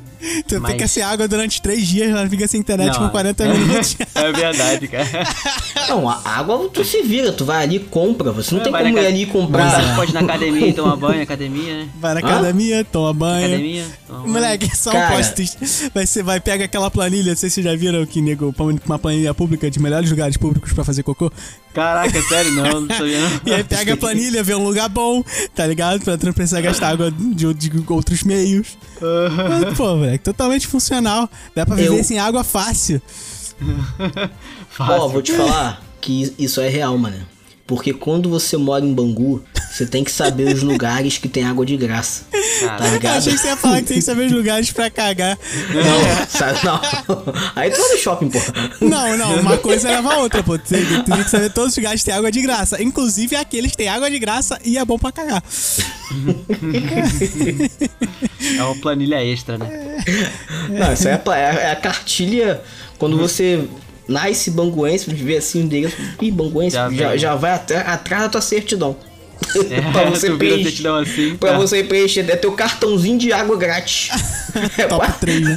[0.47, 3.45] Tu Mas- fica sem água durante três dias, mas fica sem internet Não, por 40
[3.45, 3.97] é- minutos.
[4.15, 5.09] É verdade, cara.
[5.89, 8.31] Não, a água tu se vira, tu vai ali e compra.
[8.33, 9.97] Você não tem Vai como ir ali e Você comprar.
[9.97, 11.89] pode ir na academia e tomar banho, academia, né?
[11.99, 12.33] Vai na Hã?
[12.33, 13.47] academia, toma banho.
[13.47, 14.33] Academia, toma banho.
[14.33, 17.75] Moleque, só um post Vai, você vai, pega aquela planilha, não sei se vocês já
[17.77, 18.55] viram que nego
[18.87, 21.33] uma planilha pública de melhores lugares públicos pra fazer cocô.
[21.75, 22.53] Caraca, sério?
[22.53, 23.41] Não, não sabia não.
[23.47, 25.23] E aí pega a planilha, vê um lugar bom,
[25.55, 26.03] tá ligado?
[26.03, 28.77] Pra tu não precisar gastar água de, de outros meios.
[29.65, 31.29] Mas, Pô, moleque, totalmente funcional.
[31.55, 33.01] Dá pra viver Eu- sem água fácil.
[34.71, 34.95] Fácil.
[34.95, 37.17] Ó, vou te falar que isso é real, mano.
[37.71, 41.65] Porque quando você mora em Bangu, você tem que saber os lugares que tem água
[41.65, 42.25] de graça.
[42.33, 42.85] Tá Caraca.
[42.85, 43.17] Eu ligado?
[43.19, 45.39] achei que você ia falar que tem que saber os lugares pra cagar.
[45.73, 46.81] Não, sabe, não.
[47.55, 48.41] Aí tu vai no shopping, pô.
[48.81, 50.59] Não, não, uma coisa leva a outra, pô.
[50.59, 52.83] Tu tem, que saber todos os lugares que tem água de graça.
[52.83, 55.41] Inclusive aqueles que tem água de graça e é bom pra cagar.
[58.59, 60.05] É uma planilha extra, né?
[60.71, 62.63] Não, isso aí é, é é a cartilha.
[62.99, 63.69] Quando você
[64.11, 65.97] nasce banguense, vê assim o endereço.
[66.21, 68.97] Ih, banguense, Já já, já, vai até, atrás da tua certidão.
[69.71, 70.89] É, pra você preencher.
[70.89, 71.37] assim.
[71.37, 71.59] Pra tá.
[71.59, 74.11] você preencher, é teu cartãozinho de água grátis.
[74.77, 75.57] é, Top quase, 3, né?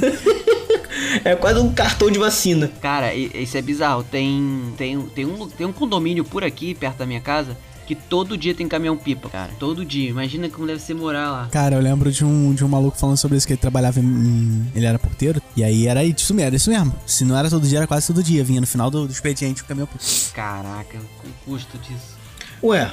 [1.24, 2.70] é quase um cartão de vacina.
[2.80, 4.04] Cara, isso é bizarro.
[4.04, 7.56] Tem, tem, tem, um, tem um condomínio por aqui, perto da minha casa,
[7.86, 9.50] que todo dia tem caminhão-pipa, cara.
[9.58, 10.08] Todo dia.
[10.10, 11.48] Imagina como deve ser morar lá.
[11.50, 14.66] Cara, eu lembro de um, de um maluco falando sobre isso, que ele trabalhava em,
[14.74, 15.40] Ele era porteiro.
[15.56, 16.94] E aí era isso mesmo, era isso mesmo.
[17.06, 18.42] Se não era todo dia, era quase todo dia.
[18.44, 19.88] Vinha no final do, do expediente o caminhão.
[20.32, 22.14] Caraca, o custo disso.
[22.62, 22.90] Ué,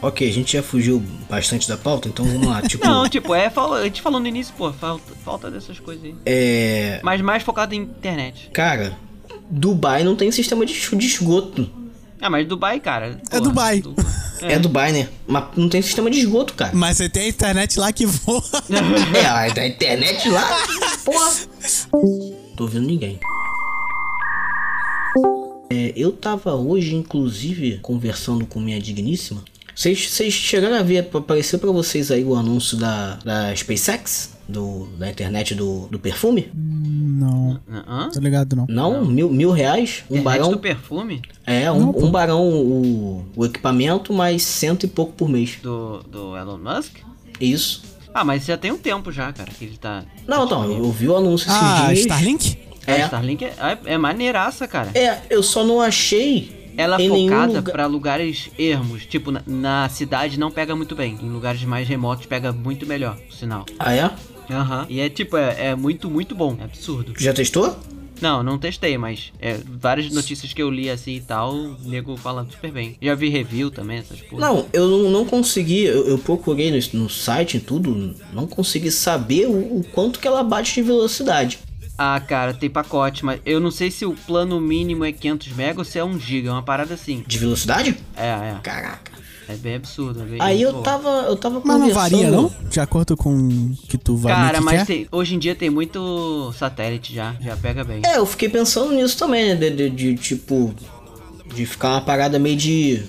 [0.00, 2.62] ok, a gente já fugiu bastante da pauta, então vamos lá.
[2.66, 6.14] Tipo, Não, tipo, é, a gente falou no início, pô, falta, falta dessas coisas aí.
[6.24, 7.00] é.
[7.02, 8.50] Mas mais focado em internet.
[8.52, 8.96] Cara,
[9.50, 11.68] Dubai não tem sistema de de esgoto.
[12.20, 13.18] Ah, mas Dubai, cara.
[13.30, 13.80] É Dubai.
[13.80, 13.94] Du-
[14.42, 14.58] É.
[14.58, 15.08] Dubai, né?
[15.26, 16.72] Mas não tem sistema de esgoto, cara.
[16.74, 18.42] Mas você tem a internet lá que voa.
[19.14, 20.48] É, a internet lá.
[21.04, 21.30] Porra.
[22.56, 23.18] Tô ouvindo ninguém.
[25.70, 29.42] É, eu tava hoje, inclusive, conversando com minha digníssima.
[29.74, 34.38] Vocês vocês chegaram a ver, apareceu pra vocês aí o anúncio da, da SpaceX?
[34.48, 36.50] Do, da internet do, do perfume?
[36.52, 38.10] Não, Hã?
[38.12, 38.66] tô ligado não.
[38.68, 40.02] Não, Mil, mil reais?
[40.10, 40.50] Um Internet barão.
[40.50, 41.22] do perfume?
[41.46, 45.58] É, um, um barão o, o equipamento, mais cento e pouco por mês.
[45.62, 46.96] Do, do Elon Musk?
[47.40, 47.82] Isso.
[48.12, 50.02] Ah, mas já tem um tempo já, cara, que ele tá.
[50.26, 52.00] Não, então, eu vi o anúncio esses Ah, dias.
[52.00, 52.58] Starlink?
[52.88, 52.92] É.
[52.92, 53.04] É.
[53.04, 53.54] Starlink é,
[53.84, 54.90] é maneiraça, cara.
[54.94, 56.59] É, eu só não achei.
[56.80, 59.06] Ela é focada lugar- pra lugares ermos.
[59.06, 61.18] Tipo, na, na cidade não pega muito bem.
[61.22, 63.64] Em lugares mais remotos pega muito melhor o sinal.
[63.78, 64.10] Ah, é?
[64.50, 64.86] Aham.
[64.88, 66.56] E é tipo, é, é muito, muito bom.
[66.60, 67.12] É absurdo.
[67.18, 67.76] Já testou?
[68.20, 72.16] Não, não testei, mas é, várias notícias que eu li assim e tal, o nego
[72.18, 72.94] falando super bem.
[73.00, 74.42] Já vi review também, essas porra.
[74.46, 78.90] Não, eu não, não consegui, eu, eu procurei no, no site e tudo, não consegui
[78.90, 81.58] saber o, o quanto que ela bate de velocidade.
[82.02, 85.78] Ah, cara, tem pacote, mas eu não sei se o plano mínimo é 500 MB
[85.78, 87.22] ou se é 1 GB, é uma parada assim.
[87.26, 87.94] De velocidade?
[88.16, 88.56] É, é.
[88.62, 89.12] Caraca.
[89.46, 90.22] É bem absurdo.
[90.22, 92.50] É bem, Aí eu tava, eu tava Mas não varia, não?
[92.70, 94.86] De acordo com o que tu vai Cara, que mas quer?
[94.86, 98.00] tem- hoje em dia tem muito satélite já, já pega bem.
[98.06, 99.54] É, eu fiquei pensando nisso também, né?
[99.56, 100.74] De, de- de, tipo.
[101.54, 103.02] De ficar uma parada meio de.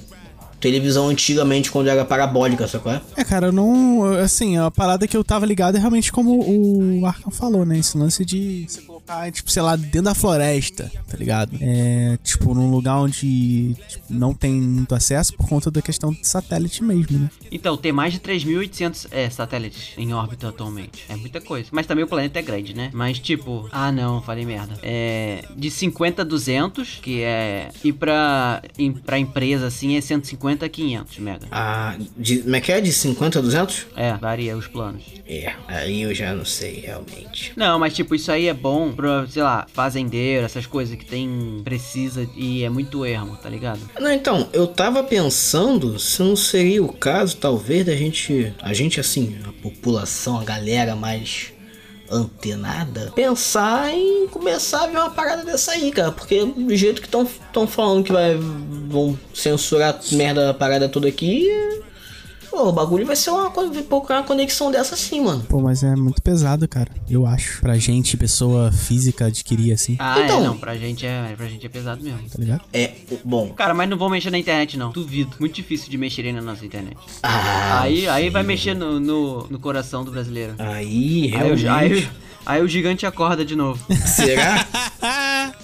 [0.61, 3.01] Televisão antigamente, quando era parabólica, qual é?
[3.17, 4.03] É, cara, eu não.
[4.13, 7.79] Assim, a parada que eu tava ligado é realmente como o Arkham falou, né?
[7.79, 8.67] Esse lance de
[9.11, 11.57] colocar, tipo, sei lá, dentro da floresta, tá ligado?
[11.59, 16.19] É, tipo, num lugar onde tipo, não tem muito acesso por conta da questão do
[16.23, 17.29] satélite mesmo, né?
[17.51, 21.03] Então, tem mais de 3.800 é, satélites em órbita atualmente.
[21.09, 21.67] É muita coisa.
[21.71, 22.89] Mas também o planeta é grande, né?
[22.93, 24.79] Mas tipo, ah não, falei merda.
[24.81, 27.69] É de 50 a 200, que é.
[27.83, 31.47] E pra, em, pra empresa assim é 150 a 500 mega.
[31.51, 32.79] Ah, de, como é que é?
[32.79, 33.87] De 50 a 200?
[33.95, 35.03] É, varia os planos.
[35.27, 37.53] É, aí eu já não sei realmente.
[37.55, 41.61] Não, mas tipo, isso aí é bom pra, sei lá, fazendeiro, essas coisas que tem.
[41.63, 43.79] precisa e é muito ermo, tá ligado?
[43.99, 48.53] Não, então, eu tava pensando se não seria o caso, talvez, da gente.
[48.61, 51.51] A gente, assim, a população, a galera mais
[52.11, 56.11] antenada, pensar em começar a ver uma parada dessa aí, cara.
[56.11, 61.07] Porque do jeito que estão falando que vai, vão censurar a merda da parada toda
[61.07, 61.49] aqui.
[62.51, 65.41] Pô, o bagulho vai ser uma, uma conexão dessa assim, mano.
[65.47, 66.91] Pô, mas é muito pesado, cara.
[67.09, 67.61] Eu acho.
[67.61, 71.65] Pra gente, pessoa física, adquirir assim, Ah, Então- é, não, pra gente é, pra gente
[71.65, 72.19] é pesado mesmo.
[72.29, 72.61] tá ligado?
[72.73, 72.91] É,
[73.23, 73.49] bom.
[73.53, 74.91] Cara, mas não vou mexer na internet, não.
[74.91, 75.31] Duvido.
[75.39, 76.97] Muito difícil de mexer aí na nossa internet.
[77.23, 80.53] Ah, aí, aí vai mexer no, no, no coração do brasileiro.
[80.59, 81.67] aí, Aí o, realmente.
[81.67, 82.09] aí,
[82.45, 83.81] aí o gigante acorda de novo.
[84.05, 84.65] Será?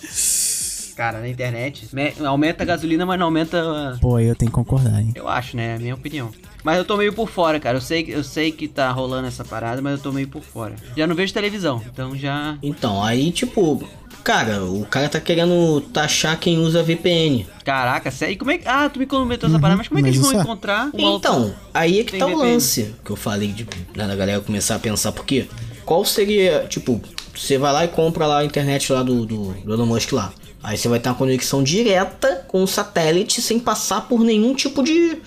[0.98, 3.98] Cara, na internet, me- aumenta a gasolina, mas não aumenta.
[4.02, 5.12] Pô, aí eu tenho que concordar, hein?
[5.14, 5.74] Eu acho, né?
[5.74, 6.32] É a minha opinião.
[6.64, 7.78] Mas eu tô meio por fora, cara.
[7.78, 10.74] Eu sei, eu sei que tá rolando essa parada, mas eu tô meio por fora.
[10.98, 12.58] Já não vejo televisão, então já.
[12.64, 13.88] Então, aí, tipo,
[14.24, 17.46] cara, o cara tá querendo taxar quem usa VPN.
[17.64, 18.34] Caraca, sério?
[18.34, 18.68] E Como é que.
[18.68, 21.16] Ah, tu me comentou essa parada, mas como é que eles vão é- encontrar um
[21.16, 22.54] Então, aí é que tá o VPN.
[22.54, 23.64] lance que eu falei de
[23.96, 25.46] né, da galera começar a pensar, por quê?
[25.86, 27.00] Qual seria, tipo,
[27.36, 30.34] você vai lá e compra lá a internet lá do, do, do Elon Musk lá.
[30.63, 34.84] Aí você vai ter uma conexão direta com o satélite sem passar por nenhum tipo
[34.84, 35.17] de,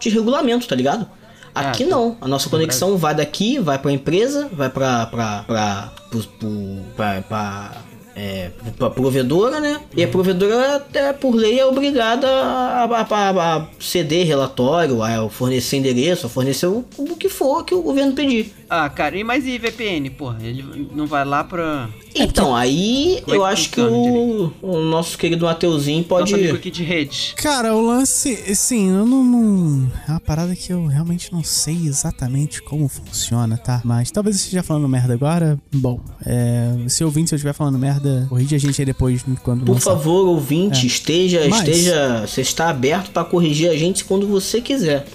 [0.00, 1.06] de regulamento, tá ligado?
[1.54, 5.06] Aqui Ah, não, a nossa conexão vai daqui, vai pra empresa, vai pra.
[5.06, 5.42] pra.
[5.46, 5.92] pra.
[6.10, 7.72] pro- pra, pra,
[8.14, 9.80] é, pra provedora, né?
[9.94, 15.28] E a provedora, até por lei, é obrigada a, a- a- a ceder relatório, a
[15.30, 18.54] fornecer endereço, a fornecer o, o que for que o governo pedir.
[18.68, 20.38] Ah, cara, e mais e VPN, porra?
[20.42, 21.88] Ele não vai lá pra.
[22.14, 26.32] Então, aí Como é eu que acho que o, o nosso querido Mateuzinho pode.
[26.32, 27.34] Nosso amigo aqui de rede.
[27.36, 31.86] Cara, o lance, assim, eu não, não- É uma parada que eu realmente não sei
[31.86, 33.80] exatamente como funciona, tá?
[33.84, 35.58] Mas talvez eu esteja falando merda agora.
[35.72, 39.64] Bom, é, se ouvinte, se eu estiver falando merda, corrige a gente aí depois quando
[39.64, 39.90] Por lançar.
[39.92, 45.06] favor, ouvinte, esteja, Mas- esteja, você está aberto para corrigir a gente quando você quiser.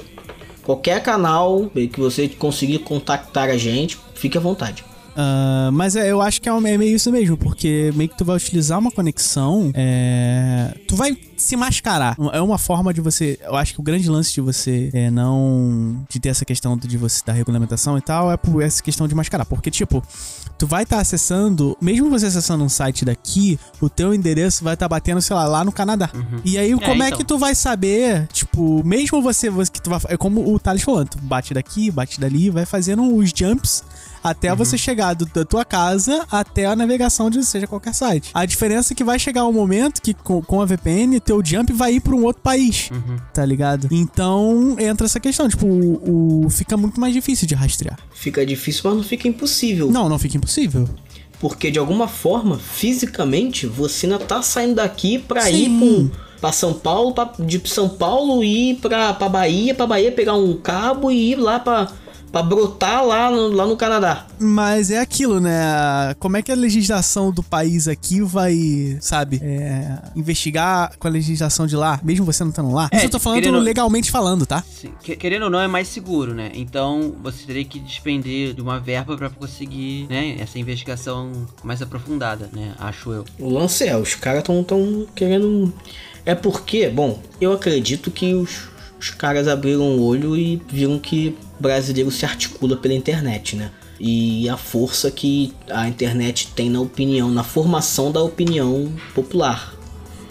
[0.63, 4.83] Qualquer canal que você conseguir contactar a gente, fique à vontade.
[5.15, 8.25] Ah, mas é, eu acho que é, é meio isso mesmo, porque meio que tu
[8.25, 12.15] vai utilizar uma conexão, é, tu vai se mascarar.
[12.33, 13.39] É uma forma de você.
[13.41, 16.05] Eu acho que o grande lance de você é, não.
[16.09, 19.15] de ter essa questão de você da regulamentação e tal, é por essa questão de
[19.15, 19.45] mascarar.
[19.45, 20.03] Porque, tipo,
[20.57, 24.87] tu vai estar acessando, mesmo você acessando um site daqui, o teu endereço vai estar
[24.87, 26.09] batendo, sei lá, lá no Canadá.
[26.45, 27.17] E aí, como é, então.
[27.17, 29.99] que tu vai saber, tipo, mesmo você, você que tu vai.
[30.07, 33.83] É como o Thales falando, tu bate daqui, bate dali, vai fazendo os jumps
[34.23, 38.29] até você chegar do- da tua casa até a navegação de seja qualquer site.
[38.33, 41.71] A diferença é que vai chegar um momento que com, com a VPN, teu jump
[41.73, 42.89] vai ir para um outro país,
[43.33, 43.87] tá ligado?
[43.91, 47.97] Então entra essa questão, tipo, o, o- fica muito mais difícil de rastrear.
[48.13, 49.91] Fica difícil, mas não fica impossível.
[49.91, 50.87] Não, não fica impossível.
[51.39, 55.55] Porque de alguma forma, fisicamente, você ainda tá saindo daqui pra Sim.
[55.55, 60.11] ir pro, pra São Paulo, pra, de São Paulo ir pra, pra Bahia, pra Bahia
[60.11, 61.87] pegar um cabo e ir lá pra,
[62.31, 64.25] pra brotar lá no, lá no Canadá.
[64.39, 66.15] Mas é aquilo, né?
[66.19, 71.67] Como é que a legislação do país aqui vai, sabe, é, investigar com a legislação
[71.67, 72.87] de lá, mesmo você não estando lá?
[72.91, 74.63] É, Isso eu tô falando querendo- legalmente falando, tá?
[75.19, 76.51] Querendo ou não, é mais seguro, né?
[76.53, 81.31] Então você teria que despender de uma verba pra conseguir, né, essa investigação
[81.63, 82.73] mais aprofundada, né?
[82.79, 83.25] Acho eu.
[83.39, 85.73] O lance é, os caras tão, tão querendo.
[86.25, 91.35] É porque, bom, eu acredito que os, os caras abriram o olho e viram que
[91.61, 93.71] brasileiro se articula pela internet, né?
[94.03, 99.75] e a força que a internet tem na opinião, na formação da opinião popular.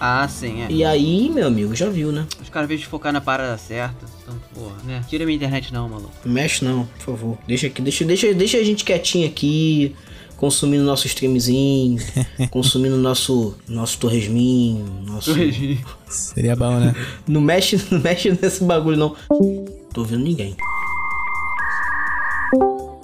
[0.00, 0.66] Ah, sim, é.
[0.70, 2.26] E aí, meu amigo, já viu, né?
[2.42, 5.04] Os caras, ao invés de focar na parada certa, então, porra, né?
[5.08, 6.10] Tira minha internet não, maluco.
[6.24, 7.38] Não mexe não, por favor.
[7.46, 9.94] Deixa aqui, deixa, deixa, deixa a gente quietinho aqui,
[10.36, 12.02] consumindo nosso streamzinho,
[12.50, 15.32] consumindo nosso nosso torresminho, nosso
[16.08, 16.94] Seria bom, né?
[17.28, 19.14] Não mexe, não mexe nesse bagulho não.
[19.92, 20.56] Tô ouvindo ninguém.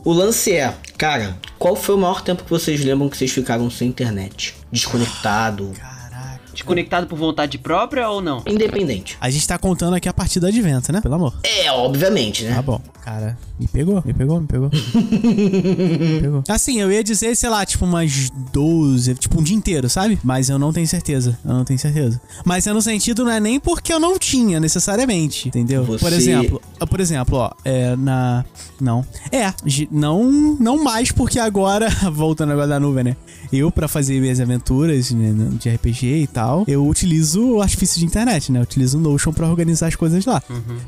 [0.07, 3.69] O lance é, cara, qual foi o maior tempo que vocês lembram que vocês ficaram
[3.69, 4.55] sem internet?
[4.71, 6.41] Desconectado, Caraca.
[6.53, 8.41] Desconectado por vontade própria ou não?
[8.47, 9.19] independente.
[9.21, 11.01] A gente tá contando aqui a partir do advento, né?
[11.01, 11.35] Pelo amor.
[11.43, 12.55] É, obviamente, né?
[12.55, 12.81] Tá bom.
[13.03, 14.71] Cara, me pegou, me pegou, me pegou.
[14.73, 16.43] me pegou.
[16.49, 20.19] Assim, eu ia dizer, sei lá, tipo umas 12, tipo um dia inteiro, sabe?
[20.23, 21.39] Mas eu não tenho certeza.
[21.45, 22.21] Eu não tenho certeza.
[22.45, 25.85] Mas é no sentido, não é nem porque eu não tinha, necessariamente, entendeu?
[25.85, 28.45] Por Você- exemplo, ah, por exemplo, ó, é na.
[28.81, 29.05] Não.
[29.33, 29.53] É,
[29.91, 33.17] não, não mais porque agora, voltando agora da nuvem, né?
[33.53, 38.05] Eu, pra fazer minhas aventuras né, de RPG e tal, eu utilizo o artifício de
[38.05, 38.59] internet, né?
[38.59, 40.43] Eu utilizo o Notion pra organizar as coisas lá.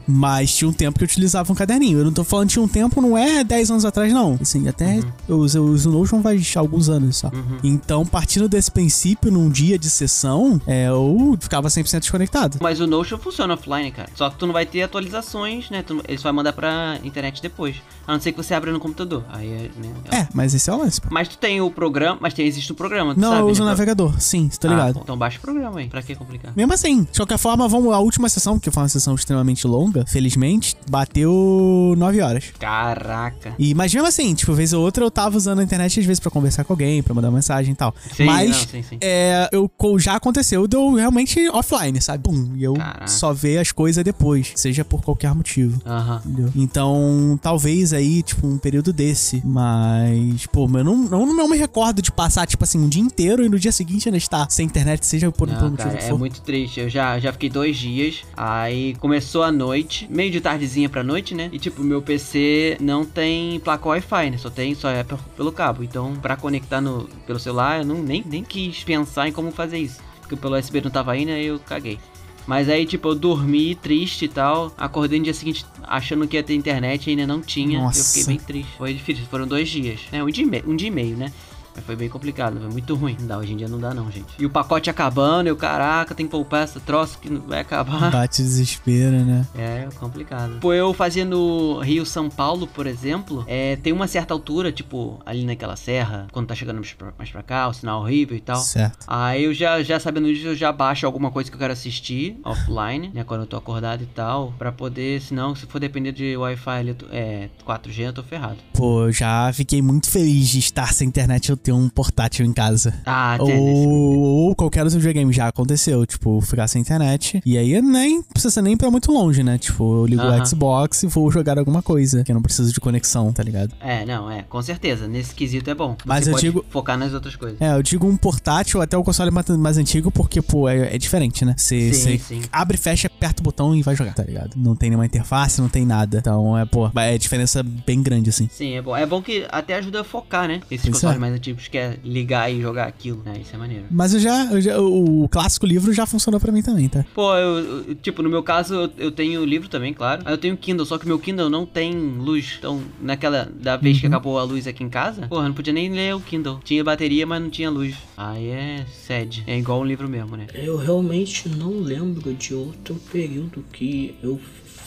[0.07, 1.99] Mas tinha um tempo que eu utilizava um caderninho.
[1.99, 4.39] Eu não tô falando um tempo, não é 10 anos atrás, não.
[4.41, 7.31] Assim, até eu, uso, eu uso o Notion faz alguns anos só.
[7.63, 12.59] Então, partindo desse princípio, num dia de sessão, é, eu ficava 100% desconectado.
[12.61, 14.09] Mas o Notion funciona offline, cara.
[14.15, 15.83] Só que tu não vai ter atualizações, né?
[15.83, 17.77] Tu, ele só vai mandar pra internet depois.
[18.07, 19.25] A não ser que você abra no computador.
[19.31, 19.93] Aí é, né?
[20.11, 21.01] É, mas esse é o lance.
[21.01, 21.09] pô.
[21.11, 23.65] Mas tu tem o programa, mas tem, existe o programa, Não, sabe, eu uso o
[23.65, 23.71] né?
[23.71, 24.95] navegador, sim, Ah, ligado.
[24.95, 25.89] bom, então baixa o programa aí.
[25.89, 26.53] Pra que complicar?
[26.57, 30.05] Mesmo assim, de qualquer forma, vamos à última sessão, que foi uma sessão extremamente longa,
[30.07, 32.48] felizmente, bateu 9 horas.
[32.59, 33.55] Caraca.
[33.59, 36.21] E, mas mesmo assim, tipo, vez ou outra eu tava usando a internet às vezes
[36.21, 37.95] pra conversar com alguém, pra mandar mensagem e tal.
[38.15, 38.99] Sim, mas não, sim, sim.
[39.01, 42.25] É, eu, já aconteceu de eu realmente offline, sabe?
[42.25, 43.07] Pum, e eu Caraca.
[43.09, 45.81] só ver as coisas depois, seja por qualquer motivo.
[45.87, 46.23] Aham.
[46.25, 46.53] Entendeu?
[46.55, 49.43] Então, talvez aí, tipo, um período desse.
[49.45, 53.45] Mas, pô, eu não, não, não me recordo de passar, tipo assim, um dia inteiro
[53.45, 56.05] e no dia seguinte ainda estar sem internet, seja por, por Não, motivo cara, que
[56.05, 56.19] é for.
[56.19, 56.81] muito triste.
[56.81, 58.23] Eu já, já fiquei dois dias.
[58.37, 61.49] Aí começou a noite, meio de tardezinha pra noite, né?
[61.53, 62.38] E tipo, meu PC
[62.81, 64.39] não tem placa Wi-Fi, né?
[64.39, 65.83] Só tem, só é pe- pelo cabo.
[65.83, 69.79] Então, pra conectar no, pelo celular, eu não, nem, nem quis pensar em como fazer
[69.79, 70.01] isso.
[70.21, 71.99] Porque pelo USB não tava indo, aí eu caguei.
[72.47, 74.73] Mas aí, tipo, eu dormi triste e tal.
[74.77, 77.79] Acordei no dia seguinte achando que ia ter internet e ainda não tinha.
[77.79, 78.05] Eu Nossa.
[78.19, 78.73] fiquei bem triste.
[78.79, 80.01] Foi difícil, foram dois dias.
[80.11, 81.31] É, um dia e meio, um dia e meio né?
[81.79, 83.17] Mas foi bem complicado, foi muito ruim.
[83.21, 84.27] Não dá, hoje em dia não dá não, gente.
[84.37, 88.11] E o pacote acabando, eu, caraca, tem que poupar essa troço que não vai acabar.
[88.11, 89.47] Bate desespero, né?
[89.57, 90.59] É complicado.
[90.61, 95.21] Pô, eu fazia no Rio São Paulo, por exemplo, é, tem uma certa altura, tipo,
[95.25, 98.41] ali naquela serra, quando tá chegando mais pra, mais pra cá, o sinal horrível e
[98.41, 98.57] tal.
[98.57, 99.07] Certo.
[99.07, 102.41] Aí eu já, já sabendo disso, eu já baixo alguma coisa que eu quero assistir
[102.45, 103.23] offline, né?
[103.23, 104.53] Quando eu tô acordado e tal.
[104.59, 108.57] Pra poder, senão, se for depender de Wi-Fi ali, é, 4G, eu tô ferrado.
[108.73, 112.53] Pô, eu já fiquei muito feliz de estar sem internet eu ter um portátil em
[112.53, 112.95] casa.
[113.05, 117.43] Ah, tem Ou, ou qualquer outro videogame já aconteceu, tipo, ficar sem internet.
[117.45, 119.59] E aí nem precisa nem ir pra muito longe, né?
[119.59, 120.43] Tipo, eu ligo Aham.
[120.43, 123.75] o Xbox e vou jogar alguma coisa, que eu não preciso de conexão, tá ligado?
[123.81, 125.07] É, não, é, com certeza.
[125.07, 125.95] Nesse quesito é bom.
[126.07, 127.61] Mas Você eu pode digo- focar nas outras coisas.
[127.61, 130.99] É, eu digo um portátil até o console mais, mais antigo, porque, pô, é, é
[130.99, 131.55] diferente, né?
[131.57, 132.41] Você Sim, você sim.
[132.51, 134.55] abre, fecha, aperta o botão e vai jogar, tá ligado?
[134.57, 136.19] Não tem nenhuma interface, não tem nada.
[136.19, 138.49] Então, é, pô, é diferença bem grande, assim.
[138.51, 138.97] Sim, é bom.
[138.97, 140.61] É bom que até ajuda a focar, né?
[140.71, 141.19] Esses Pois consoles é.
[141.19, 143.35] mais antigos quer ligar e jogar aquilo, né?
[143.41, 143.85] Isso é maneiro.
[143.91, 147.05] Mas eu já, eu já- o clássico livro já funcionou pra mim também, tá?
[147.15, 150.23] Pô, eu, eu- tipo, no meu caso, eu, eu tenho livro também, claro.
[150.25, 152.57] Aí eu tenho Kindle, só que meu Kindle não tem luz.
[152.59, 154.13] Então, naquela, da vez que Uhum.
[154.13, 156.61] acabou a luz aqui em casa, porra, não podia nem ler o Kindle.
[156.63, 157.95] Tinha bateria, mas não tinha luz.
[158.17, 159.43] Aí é sede.
[159.47, 160.47] É igual um livro mesmo, né?
[160.55, 164.39] Eu realmente não lembro de outro período que eu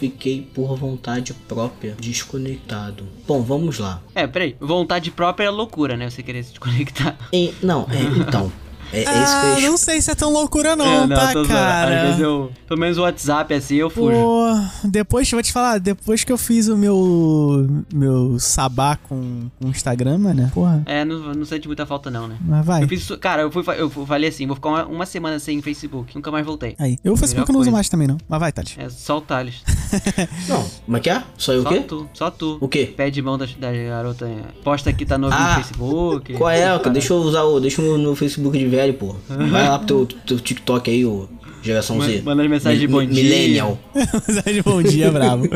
[0.02, 3.04] fiquei por vontade própria desconectado.
[3.28, 4.02] Bom, vamos lá.
[4.16, 4.56] É, peraí.
[4.60, 6.10] Vontade própria é loucura, né?
[6.10, 7.16] Você querer se desconectar.
[7.32, 8.52] Em- não, é, então.
[8.94, 11.28] É, é isso que eu Ah, não sei se é tão loucura não, É, tá,
[11.28, 11.48] tô zoando.
[11.48, 11.96] cara?
[12.02, 12.52] Às vezes eu.
[12.68, 14.12] Pelo menos o WhatsApp assim, eu fujo.
[14.16, 14.48] Pô,
[14.84, 20.18] depois, vou te falar, depois que eu fiz o meu meu sabá com o Instagram,
[20.18, 20.52] né?
[20.54, 22.36] Porra, É, não, não sente muita falta, não, né?
[22.42, 22.84] mas vai.
[22.84, 26.14] Eu fiz cara, eu fui, eu falei assim, vou ficar uma, uma semana sem Facebook,
[26.16, 26.76] nunca mais voltei.
[26.80, 26.98] Aí.
[27.04, 28.18] Eu o Facebook eu não uso mais também, não.
[28.28, 28.80] Mas vai, Tati.
[28.80, 29.62] É só o Thales.
[30.48, 31.22] Não, como é que é?
[31.38, 31.80] Só eu o Só quê?
[31.82, 32.58] tu, só tu.
[32.62, 32.94] O quê?
[32.96, 34.30] Pede mão da, da garota.
[34.64, 36.34] Posta que tá novo Ah, no Facebook.
[36.34, 36.62] Qual é?
[36.80, 36.90] cara?
[36.92, 37.60] Deixa eu usar o.
[37.60, 39.16] Deixa o meu Facebook de velho, pô.
[39.28, 41.28] Vai lá pro teu, teu TikTok aí, ô
[41.64, 42.22] geração Z.
[42.24, 43.24] manda as mensagens de bom dia.
[43.24, 43.78] Millennial.
[43.94, 45.48] Mensagem bom dia, bravo.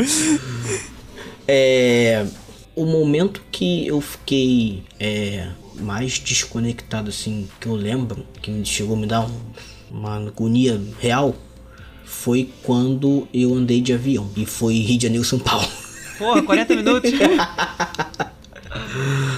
[1.47, 2.25] É.
[2.75, 5.47] O momento que eu fiquei é,
[5.79, 9.39] mais desconectado, assim, que eu lembro, que me chegou a me dar um-
[9.89, 11.33] uma agonia real,
[12.03, 14.29] foi quando eu andei de avião.
[14.35, 15.65] E foi Rio de Janeiro, São Paulo.
[16.17, 17.11] Porra, 40 minutos.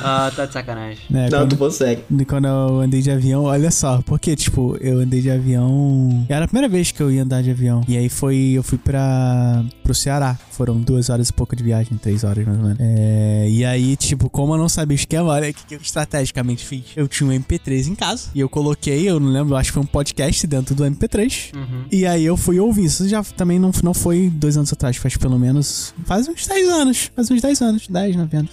[0.03, 0.99] Ah, tá de sacanagem.
[1.09, 2.03] Né, Não, quando, tu consegue.
[2.25, 6.25] quando eu andei de avião, olha só, porque, tipo, eu andei de avião.
[6.29, 7.83] Era a primeira vez que eu ia andar de avião.
[7.87, 8.53] E aí foi.
[8.53, 9.63] Eu fui pra.
[9.83, 10.37] pro Ceará.
[10.51, 12.79] Foram duas horas e pouco de viagem, três horas mais ou menos.
[12.79, 15.79] É, e aí, tipo, como eu não sabia o esquema, olha o que, que eu
[15.79, 16.85] estrategicamente fiz.
[16.95, 18.29] Eu tinha um MP3 em casa.
[18.33, 21.55] E eu coloquei, eu não lembro, acho que foi um podcast dentro do MP3.
[21.55, 21.85] Uhum.
[21.91, 22.85] E aí eu fui ouvir.
[22.85, 25.93] Isso já também não, não foi dois anos atrás, faz pelo menos.
[26.05, 27.11] Faz uns 10 anos.
[27.15, 27.87] Faz uns 10 anos.
[27.87, 28.51] 10, 9 anos.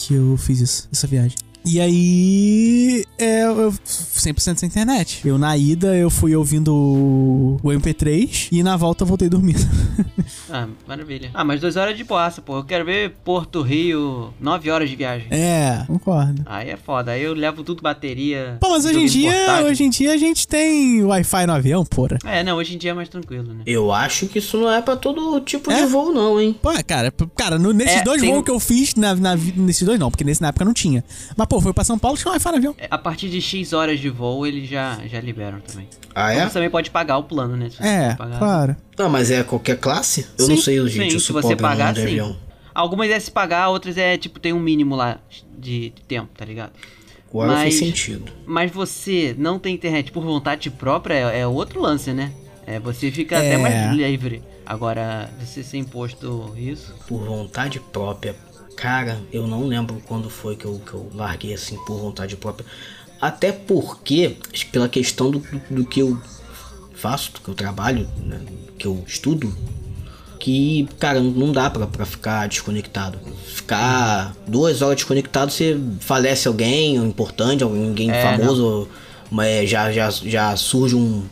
[0.00, 1.36] Que eu fiz essa viagem.
[1.64, 5.20] E aí, é, eu 100% sem internet.
[5.26, 9.60] Eu na ida eu fui ouvindo o, o MP3 e na volta eu voltei dormindo.
[10.52, 11.30] Ah, maravilha.
[11.32, 12.56] Ah, mas duas horas de boassa, pô.
[12.58, 15.28] Eu quero ver Porto Rio, nove horas de viagem.
[15.30, 16.42] é, concordo.
[16.44, 17.12] Aí é foda.
[17.12, 18.56] Aí eu levo tudo bateria.
[18.60, 19.66] Pô, mas hoje em dia, portátil.
[19.66, 22.18] hoje em dia a gente tem Wi-Fi no avião, porra.
[22.24, 23.62] É, não, hoje em dia é mais tranquilo, né?
[23.64, 25.82] Eu acho que isso não é pra todo tipo É?
[25.82, 26.56] de voo, não, hein?
[26.60, 29.84] Pô, cara, cara, no- nesses É, dois tem- voos que eu fiz, na, na, nesses
[29.86, 31.04] dois não, porque nesse na época não tinha.
[31.36, 32.74] Mas, pô, foi pra São Paulo, tinha Wi-Fi no avião.
[32.78, 35.88] É, A partir de X horas de voo, eles já, já liberam também.
[36.14, 37.68] Ah, Você também pode pagar o plano, né?
[37.68, 38.76] Se você É, claro.
[38.96, 40.26] Não, mas é qualquer classe?
[40.38, 41.10] Eu Sim, não sei, gente.
[41.10, 42.02] Sim, eu se você pagar, sim.
[42.02, 42.36] avião.
[42.72, 45.18] Algumas é se pagar, outras é tipo, tem um mínimo lá
[45.58, 46.70] de, de tempo, tá ligado?
[47.28, 48.30] Agora Mas- fez sentido.
[48.46, 52.32] Mas você não tem internet por vontade própria é, é outro lance, né?
[52.66, 53.38] É, você fica É.
[53.38, 54.42] até mais livre.
[54.64, 56.94] Agora, você ser imposto isso.
[57.08, 58.36] Por vontade própria.
[58.80, 62.66] Cara, eu não lembro quando foi que eu, que eu larguei assim por vontade própria.
[63.20, 64.36] Até porque,
[64.72, 66.18] pela questão do, do, que eu
[66.94, 69.54] faço, do que eu trabalho, né, do que eu estudo,
[70.38, 73.18] que, cara, não dá pra, pra ficar desconectado.
[73.46, 78.88] Ficar duas horas desconectado, você falece alguém importante, alguém É, famoso,
[79.30, 81.24] mas já, já, já surge um.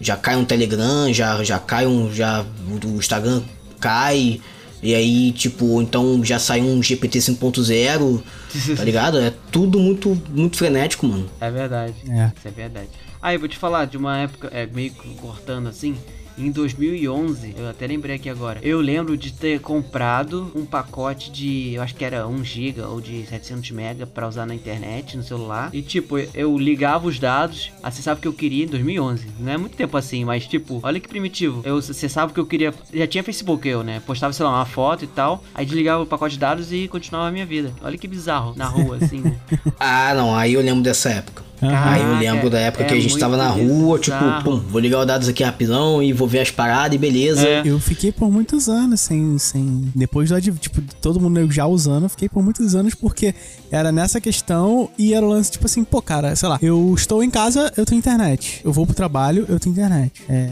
[0.00, 2.12] Já cai um Telegram, já, já cai um.
[2.12, 2.44] Já,
[2.84, 3.42] o Instagram
[3.80, 4.40] cai.
[4.82, 8.22] E aí, tipo, então já sai um GPT 5.0,
[8.76, 9.18] tá ligado?
[9.18, 11.30] É tudo muito, muito frenético, mano.
[11.40, 11.94] É verdade.
[12.08, 12.32] É.
[12.36, 12.88] Isso é verdade.
[13.20, 15.96] Ah, eu vou te falar de uma época, é, meio que cortando assim.
[16.36, 18.58] Em 2011, eu até lembrei aqui agora.
[18.62, 23.00] Eu lembro de ter comprado um pacote de, eu acho que era 1 GB ou
[23.00, 25.70] de 700 MB pra usar na internet, no celular.
[25.72, 29.26] E tipo, eu ligava os dados, acessava o que eu queria em 2011.
[29.38, 31.62] Não é muito tempo assim, mas tipo, olha que primitivo.
[31.64, 32.72] Eu acessava o que eu queria.
[32.92, 34.00] Já tinha Facebook eu, né?
[34.06, 35.44] Postava, sei lá, uma foto e tal.
[35.54, 37.72] Aí desligava o pacote de dados e continuava a minha vida.
[37.82, 39.38] Olha que bizarro, na rua assim, né?
[39.78, 41.51] Ah, não, aí eu lembro dessa época.
[41.62, 41.72] Aham.
[41.90, 44.42] Aí eu Caraca, lembro da época é que a gente tava na rua, tipo, bizarro.
[44.42, 47.46] pum, vou ligar os dados aqui rapidão e vou ver as paradas e beleza.
[47.46, 47.62] É.
[47.64, 49.38] Eu fiquei por muitos anos sem.
[49.38, 53.34] sem depois do adv- tipo, todo mundo já usando, eu fiquei por muitos anos porque
[53.70, 57.22] era nessa questão e era o lance, tipo assim, pô, cara, sei lá, eu estou
[57.22, 58.60] em casa, eu tenho internet.
[58.64, 60.12] Eu vou pro trabalho, eu tenho internet.
[60.28, 60.50] É.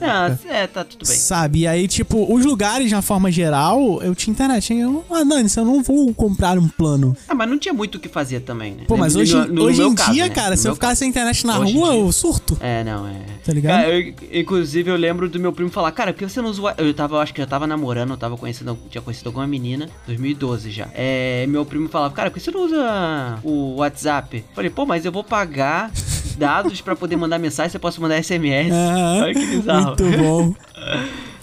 [0.00, 1.16] na Ah, é, tá tudo bem.
[1.16, 1.60] Sabe?
[1.60, 4.72] E aí, tipo, os lugares, na forma geral, eu tinha internet.
[4.74, 7.16] Eu, ah, Dani, eu não vou comprar um plano.
[7.28, 8.84] Ah, mas não tinha muito o que fazer também, né?
[8.86, 10.30] Pô, mas hoje, no- no hoje em caso, dia, né?
[10.34, 12.56] cara, se eu ficar sem internet na Hoje rua, eu surto.
[12.60, 13.20] É, não, é.
[13.44, 13.80] Tá ligado?
[13.82, 16.74] Cara, eu- inclusive eu lembro do meu primo falar, cara, por que você não usa.
[16.78, 19.88] Eu tava, eu acho que já tava namorando, eu tava conhecendo, tinha conhecido alguma menina,
[20.06, 20.88] 2012 já.
[20.94, 24.44] É, meu primo falava, cara, por que você não usa o WhatsApp?
[24.54, 25.90] Falei, pô, mas eu vou pagar
[26.38, 28.70] dados pra poder mandar mensagem, você posso mandar SMS.
[28.72, 29.81] Ah, Olha que bizarro.
[29.84, 30.54] Muito bom.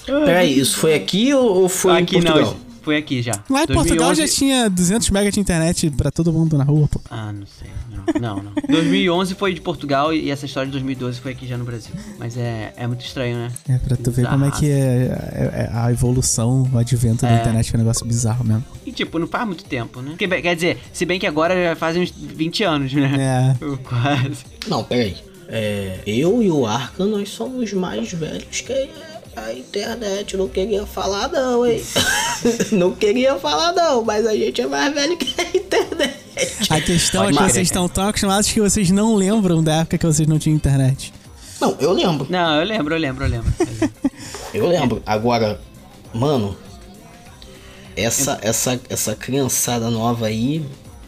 [0.25, 2.51] Peraí, isso foi aqui ou, ou foi aqui em Portugal?
[2.51, 3.33] não, foi aqui já.
[3.49, 6.87] Lá em Portugal 2011 já tinha 200 mega de internet pra todo mundo na rua,
[6.87, 6.99] pô.
[7.11, 7.69] Ah, não sei.
[8.19, 8.43] Não, não.
[8.43, 8.51] não.
[8.67, 11.91] 2011 foi de Portugal e essa história de 2012 foi aqui já no Brasil.
[12.17, 13.51] Mas é, é muito estranho, né?
[13.67, 14.71] É, pra tu ver como é que é,
[15.31, 17.39] é- é a evolução, o advento da É.
[17.41, 18.63] internet, que é um negócio bizarro mesmo.
[18.85, 20.11] E tipo, não faz muito tempo, né?
[20.17, 23.55] Porque, quer dizer, se bem que agora já fazem uns 20 anos, né?
[23.61, 23.65] É.
[23.87, 24.45] Quase.
[24.67, 25.17] Não, peraí.
[25.51, 28.89] É, eu e o Arca, nós somos mais velhos que
[29.35, 30.37] a internet.
[30.37, 31.83] Não queria falar não, hein?
[32.71, 36.19] não queria falar não, mas a gente é mais velho que a internet.
[36.69, 39.97] A questão Pode é que vocês estão tão acostumados que vocês não lembram da época
[39.97, 41.13] que vocês não tinham internet.
[41.59, 42.27] Não, eu lembro.
[42.29, 43.53] Não, eu lembro, eu lembro, eu lembro.
[43.59, 43.91] Eu lembro.
[44.53, 45.03] Eu lembro.
[45.05, 45.59] Agora,
[46.13, 46.55] mano,
[47.95, 50.63] essa, essa, essa criançada nova aí.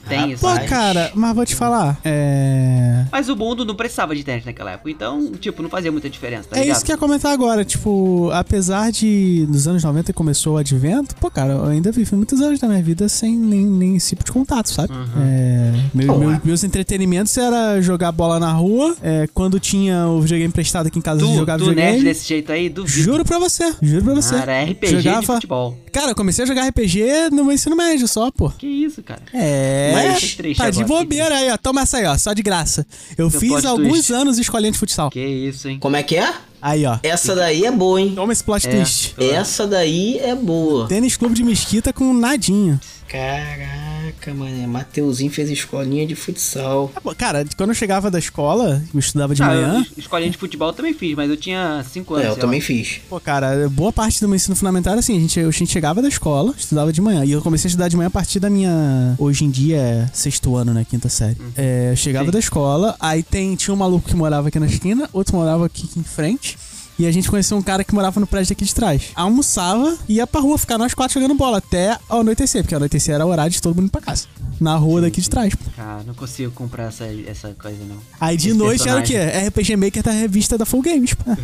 [0.08, 0.70] Tem isso, Pô, Rapaz.
[0.70, 2.00] cara, mas vou te falar.
[2.04, 3.06] É.
[3.12, 6.50] Mas o mundo não precisava de internet naquela época, então, tipo, não fazia muita diferença,
[6.50, 6.76] tá É ligado?
[6.76, 11.16] isso que eu ia comentar agora, tipo, apesar de nos anos 90 começou o advento,
[11.16, 14.24] pô, cara, eu ainda vivi muitos anos da minha vida sem nem, nem esse tipo
[14.24, 14.94] de contato, sabe?
[14.94, 15.06] Uhum.
[15.22, 16.42] É, meu- meu- é.
[16.44, 21.02] meus entretenimentos era jogar bola na rua, é, quando tinha o videogame emprestado aqui em
[21.02, 22.04] casa, eu Tu, jogava tu nerd videogame.
[22.04, 23.02] desse jeito aí, duvido.
[23.02, 24.36] Juro pra você, juro pra você.
[24.36, 25.78] Cara, é RPG de Jogava- futebol.
[25.92, 28.50] Cara, eu comecei a jogar RPG no meu ensino médio só, pô.
[28.50, 29.22] Que isso, cara?
[29.34, 31.58] É, Mas- triste tá de bobeira aí, ó.
[31.58, 32.86] Toma essa aí, ó, só de graça.
[33.18, 34.14] Eu Seu fiz alguns twist.
[34.14, 35.12] anos escolinha de futsal.
[35.12, 35.78] Que isso, hein?
[35.80, 36.34] Como é que é?
[36.62, 36.98] Aí, ó.
[37.04, 38.14] Essa daí é boa, hein?
[38.16, 38.72] Toma esse plot É.
[38.72, 39.16] twist.
[39.18, 40.88] Essa daí é boa.
[40.88, 42.80] Tênis Clube de Mesquita com nadinho.
[43.08, 43.91] Caraca.
[44.22, 44.68] Caraca, mano.
[44.68, 46.92] Mateuzinho fez escolinha de futsal.
[46.96, 49.86] Ah, Cara, quando eu chegava da escola, eu estudava de Ah, manhã.
[49.90, 52.28] eu- escolinha de futebol eu também fiz, mas eu tinha 5 anos.
[52.28, 52.66] É, eu também lá.
[52.66, 53.02] fiz.
[53.10, 56.02] Pô, cara, boa parte do meu ensino fundamental era assim, a gente, a gente chegava
[56.02, 57.26] da escola, estudava de manhã.
[57.26, 59.16] E eu comecei a estudar de manhã a partir da minha.
[59.18, 60.86] Hoje em dia é sexto ano, né?
[60.90, 61.38] Quinta série.
[61.58, 62.32] É, eu chegava Sim.
[62.32, 65.90] da escola, aí tem, tinha um maluco que morava aqui na esquina, outro morava aqui
[65.98, 66.58] em frente.
[67.00, 69.10] E a gente conheceu um cara que morava no prédio aqui de trás.
[69.16, 73.26] Almoçava e ia pra rua ficar nós quatro jogando bola até anoitecer, porque anoitecer era
[73.26, 74.28] o horário de todo mundo ir pra casa.
[74.60, 75.72] Na rua daqui de trás, pô.
[75.76, 77.98] Cara, não consigo comprar essa, essa coisa, não.
[78.20, 79.14] Aí de Esse noite era o quê?
[79.14, 79.48] personagem.
[79.48, 81.24] RPG Maker da revista da Full Games, pô.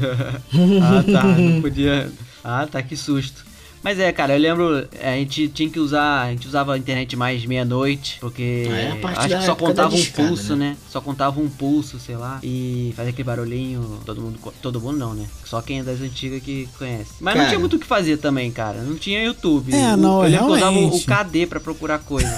[0.82, 1.24] Ah, tá.
[1.24, 2.12] Não podia.
[2.44, 3.47] Ah, tá, que susto.
[3.84, 7.16] Mas é, cara, eu lembro, a gente tinha que usar, a gente usava a internet
[7.16, 10.72] mais meia-noite, porque Ah, é acho que só contava um discada, pulso, né?
[10.72, 10.78] né?
[10.90, 15.14] Só contava um pulso, sei lá, e fazia aquele barulhinho, todo mundo, todo mundo não,
[15.14, 15.26] né?
[15.46, 17.12] Só quem é das antigas que conhece.
[17.22, 17.50] Mas não Cara.
[17.50, 18.82] tinha muito o que fazer também, cara.
[18.82, 19.74] Não tinha YouTube.
[19.74, 21.00] É, O- não, eu usava o.
[21.00, 22.36] KD pra procurar coisa.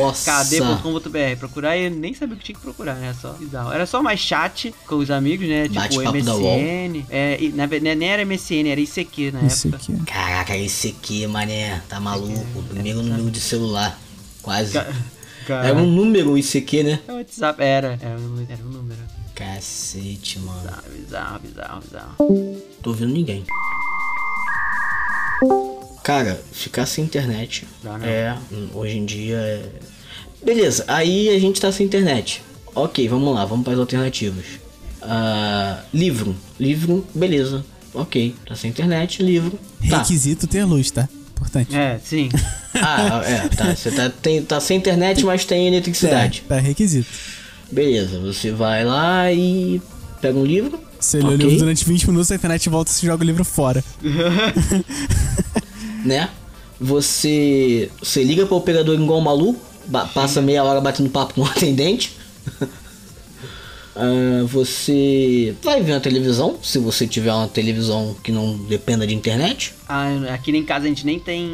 [0.00, 0.44] Nossa.
[0.44, 3.14] KD.com.br, procurar e nem sabia o que tinha que procurar, né?
[3.20, 3.72] Só bizarro.
[3.72, 5.68] Era só mais chat com os amigos, né?
[5.68, 6.02] Tipo.
[6.02, 7.04] MSN.
[7.10, 9.84] É, e, na, né, nem era MSN, era ICQ na Isso época.
[9.94, 10.04] Aqui.
[10.06, 11.82] Caraca, esse aqui, mané.
[11.88, 12.62] Tá maluco.
[12.68, 13.98] Primeiro número de celular.
[14.42, 14.72] Quase.
[15.46, 17.00] Cara, Era um número isso aqui, né?
[17.06, 19.00] É o WhatsApp, era, era um, era um número.
[19.34, 20.60] Cacete, mano.
[20.60, 22.62] Bizarro, bizarro, bizarro, bizarro.
[22.82, 23.44] Tô ouvindo ninguém.
[26.02, 28.06] Cara, ficar sem internet Dá não.
[28.06, 28.38] é.
[28.74, 29.68] Hoje em dia é.
[30.44, 32.42] Beleza, aí a gente tá sem internet.
[32.74, 34.44] Ok, vamos lá, vamos para as alternativas.
[35.00, 36.34] Ah, livro.
[36.60, 37.64] Livro, beleza.
[37.94, 39.58] Ok, tá sem internet, livro.
[39.88, 39.98] Tá.
[39.98, 41.08] Requisito ter luz, tá?
[41.34, 41.74] Importante.
[41.74, 42.28] É, sim.
[42.76, 43.72] Ah, é, tá.
[43.72, 46.42] Você tá, tem, tá sem internet, mas tem eletricidade.
[46.50, 47.06] É, é requisito.
[47.70, 49.80] Beleza, você vai lá e
[50.20, 50.80] pega um livro.
[50.98, 53.44] Você lê o livro durante 20 minutos, a internet volta e você joga o livro
[53.44, 53.84] fora.
[56.04, 56.28] né?
[56.80, 59.60] Você, você liga pro operador igual um maluco,
[60.12, 62.16] passa meia hora batendo papo com o atendente.
[63.96, 69.14] Ah, você vai ver uma televisão, se você tiver uma televisão que não dependa de
[69.14, 69.72] internet.
[69.88, 71.50] Ah, aqui em casa a gente nem tem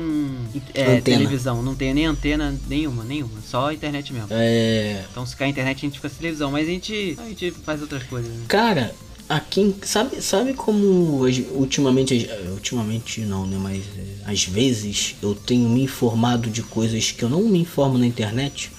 [0.74, 4.28] é, televisão, não tem nem antena nenhuma, nenhuma, só internet mesmo.
[4.30, 7.28] É, Então se cair a internet a gente fica sem televisão, mas a gente, a
[7.28, 8.30] gente faz outras coisas.
[8.30, 8.44] Né?
[8.48, 8.94] cara,
[9.28, 11.22] aqui sabe, sabe como
[11.54, 13.58] ultimamente, ultimamente não, né?
[13.60, 17.98] Mas é, às vezes eu tenho me informado de coisas que eu não me informo
[17.98, 18.70] na internet.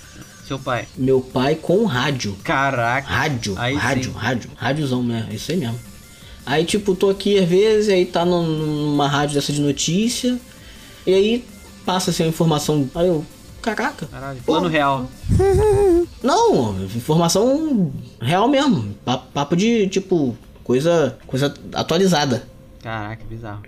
[0.51, 0.85] Seu pai.
[0.97, 2.35] Meu pai com rádio.
[2.43, 3.07] Caraca.
[3.07, 4.17] Rádio, Aí rádio, sim.
[4.17, 5.79] rádio, rádiozão mesmo, é isso aí mesmo.
[6.45, 10.37] Aí, tipo, tô aqui às vezes, aí tá num- numa rádio dessa de notícia,
[11.07, 11.45] e aí
[11.85, 12.89] passa assim a informação.
[12.95, 13.25] Aí eu,
[13.61, 14.05] caraca.
[14.07, 15.09] Caralho, pô, plano real.
[16.21, 18.93] Não, informação real mesmo.
[19.33, 22.43] Papo, de, tipo, coisa, coisa atualizada.
[22.83, 23.61] Caraca, bizarro.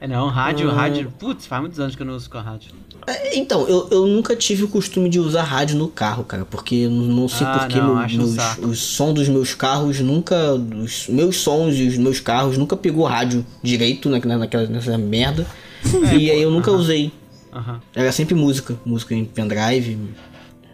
[0.00, 0.74] É não, rádio, Ah.
[0.74, 1.12] rádio.
[1.20, 2.72] Putz, faz muitos anos que eu não uso com a rádio.
[3.06, 6.86] É, Então, eu, eu nunca tive o costume de usar rádio no carro, cara, porque
[6.88, 10.54] não sei Ah, porque não, meu- um meus, os sons dos meus carros nunca.
[10.54, 14.96] Os meus sons e os meus carros nunca pegou rádio direito na, na- naquela, nessa
[14.98, 15.46] merda.
[16.10, 17.10] É, e aí eu nunca usei.
[17.52, 17.80] Aham.
[17.94, 19.96] Era sempre música, música em pendrive.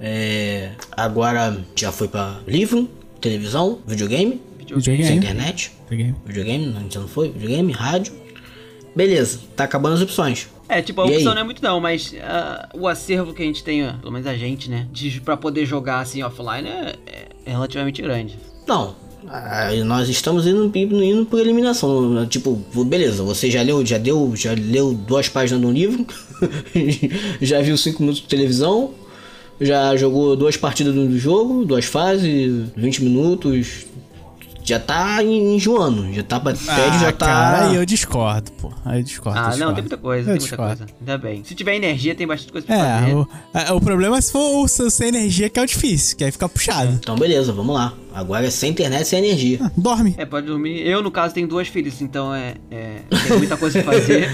[0.00, 2.88] É, agora já foi pra livro,
[3.20, 4.82] televisão, videogame, Videogame.
[4.84, 5.16] sem Videogame.
[5.16, 5.72] internet.
[5.88, 6.14] Peguei.
[6.26, 7.30] Videogame, não, já não foi?
[7.30, 8.12] Videogame, rádio.
[8.94, 10.48] Beleza, tá acabando as opções.
[10.68, 11.34] É, tipo, a E opção aí?
[11.34, 14.34] não é muito não, mas ah, o acervo que a gente tem, pelo menos a
[14.36, 16.94] gente, né, de, pra poder jogar assim offline é,
[17.44, 18.36] é relativamente grande.
[18.66, 18.94] Não.
[19.84, 22.26] nós estamos indo, indo, indo por eliminação.
[22.26, 26.04] Tipo, beleza, você já leu, já deu, já leu duas páginas de um livro,
[27.40, 28.90] já viu cinco minutos de televisão,
[29.60, 33.86] já jogou duas partidas do jogo, duas fases, 20 minutos.
[34.66, 36.58] Já tá enjoando, já tá pede,
[37.00, 37.26] já tá.
[37.26, 38.72] Cara, aí eu discordo, pô.
[38.84, 39.38] Aí eu discordo.
[39.38, 39.74] Ah, eu não, discordo.
[39.74, 40.76] tem muita coisa, Eu tem muita discordo.
[40.78, 40.92] coisa.
[41.00, 41.44] Ainda bem.
[41.44, 43.14] Se tiver energia, tem bastante coisa pra É, fazer.
[43.14, 46.24] o, é, o problema é se for o sem energia que é o difícil, que
[46.24, 46.90] aí fica puxado.
[46.92, 47.92] Então beleza, vamos lá.
[48.16, 49.58] Agora é sem internet, sem energia.
[49.62, 50.14] Ah, dorme.
[50.16, 50.80] É, pode dormir.
[50.88, 52.54] Eu, no caso, tenho duas filhas, então é.
[52.70, 54.26] é tem muita coisa pra fazer.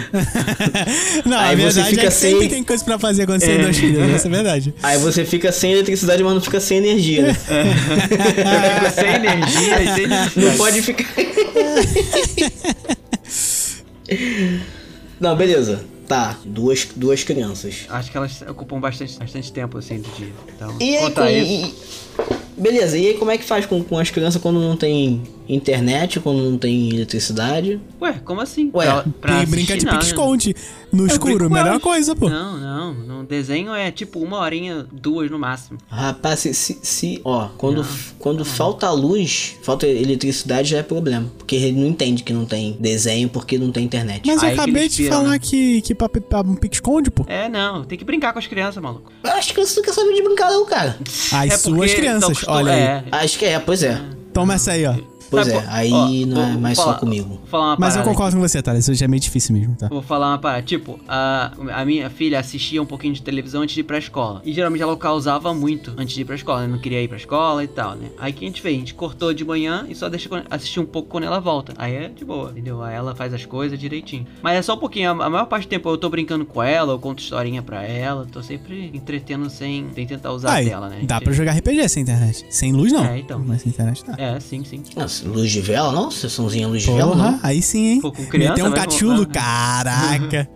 [1.26, 3.40] Não, Aí a você verdade fica é que sempre sem- tem coisa pra fazer quando
[3.40, 4.74] você tem duas filhas, essa é a verdade.
[4.84, 7.28] Aí você fica sem eletricidade, mas não fica sem energia, né?
[7.30, 11.04] Eu fico sem energia e sem Não pode ficar.
[15.20, 15.84] Não, beleza.
[16.06, 17.86] Tá, duas, duas crianças.
[17.88, 20.32] Acho que elas ocupam bastante, bastante tempo assim do dia.
[20.54, 21.50] Então, E aí, contar com- isso.
[21.50, 21.74] e-
[22.56, 26.20] Beleza, e aí como é que faz com, com as crianças quando não tem internet,
[26.20, 27.80] quando não tem eletricidade?
[28.00, 28.70] Ué, como assim?
[28.74, 28.86] Ué,
[29.20, 30.54] Tem brinca de assistir, não, pique-esconde
[30.92, 31.82] no Eu escuro, melhor elas.
[31.82, 32.28] coisa, pô.
[32.28, 32.94] Não, não.
[32.94, 35.78] No desenho é tipo uma horinha, duas no máximo.
[35.88, 37.84] Rapaz, se, se, se- ó, quando,
[38.18, 41.26] quando falta luz, falta eletricidade já é problema.
[41.38, 44.22] Porque ele não entende que não tem desenho porque não tem internet.
[44.26, 45.38] Mas eu Aí que acabei de falar né?
[45.40, 47.24] que, que pra, pra um pique-esconde, pô.
[47.26, 47.84] É, não.
[47.84, 49.10] Tem que brincar com as crianças, maluco.
[49.24, 50.96] Eu acho que você não quer saber de brincar não, cara.
[51.32, 52.80] As é suas porque crianças, tão acostum- olha aí.
[52.80, 53.04] É.
[53.12, 54.00] Acho que é, pois é.
[54.32, 54.94] Toma essa aí, ó.
[55.32, 57.28] Pois Sabe é, qual- aí ó, não vou- é mais falar- só comigo.
[57.28, 58.10] Vou falar uma Mas eu aqui.
[58.10, 58.74] concordo com você, tá?
[58.76, 59.88] Isso já é meio difícil mesmo, tá?
[59.88, 60.62] Vou falar uma parada.
[60.62, 64.42] Tipo, a, a minha filha assistia um pouquinho de televisão antes de ir pra escola.
[64.44, 66.66] E geralmente ela causava muito antes de ir pra escola, né?
[66.68, 68.08] Não queria ir pra escola e tal, né?
[68.18, 68.76] Aí o que a gente fez?
[68.76, 71.72] A gente cortou de manhã e só deixa assistir um pouco quando ela volta.
[71.78, 72.82] Aí é de boa, entendeu?
[72.82, 74.26] Aí ela faz as coisas direitinho.
[74.42, 75.08] Mas é só um pouquinho.
[75.10, 77.82] A, a maior parte do tempo eu tô brincando com ela, eu conto historinha pra
[77.82, 78.26] ela.
[78.30, 81.00] Tô sempre entretendo sem, sem tentar usar Aí, a tela, né?
[81.04, 82.44] dá pra jogar RPG sem internet.
[82.50, 83.04] Sem luz, não.
[83.04, 83.42] É, então.
[83.46, 84.14] Mas sem internet dá.
[84.18, 84.82] É, sim, sim.
[84.96, 86.10] Nossa, luz de vela não?
[86.10, 87.40] Sessãozinha luz de vela Porra, não?
[87.42, 88.00] aí sim, hein?
[88.00, 89.84] Pô, com criança Meteu um cachulo, voltar.
[89.84, 90.50] caraca.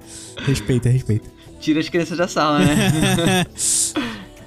[0.45, 1.29] respeita, respeita.
[1.61, 3.47] Tira as crianças da sala, né?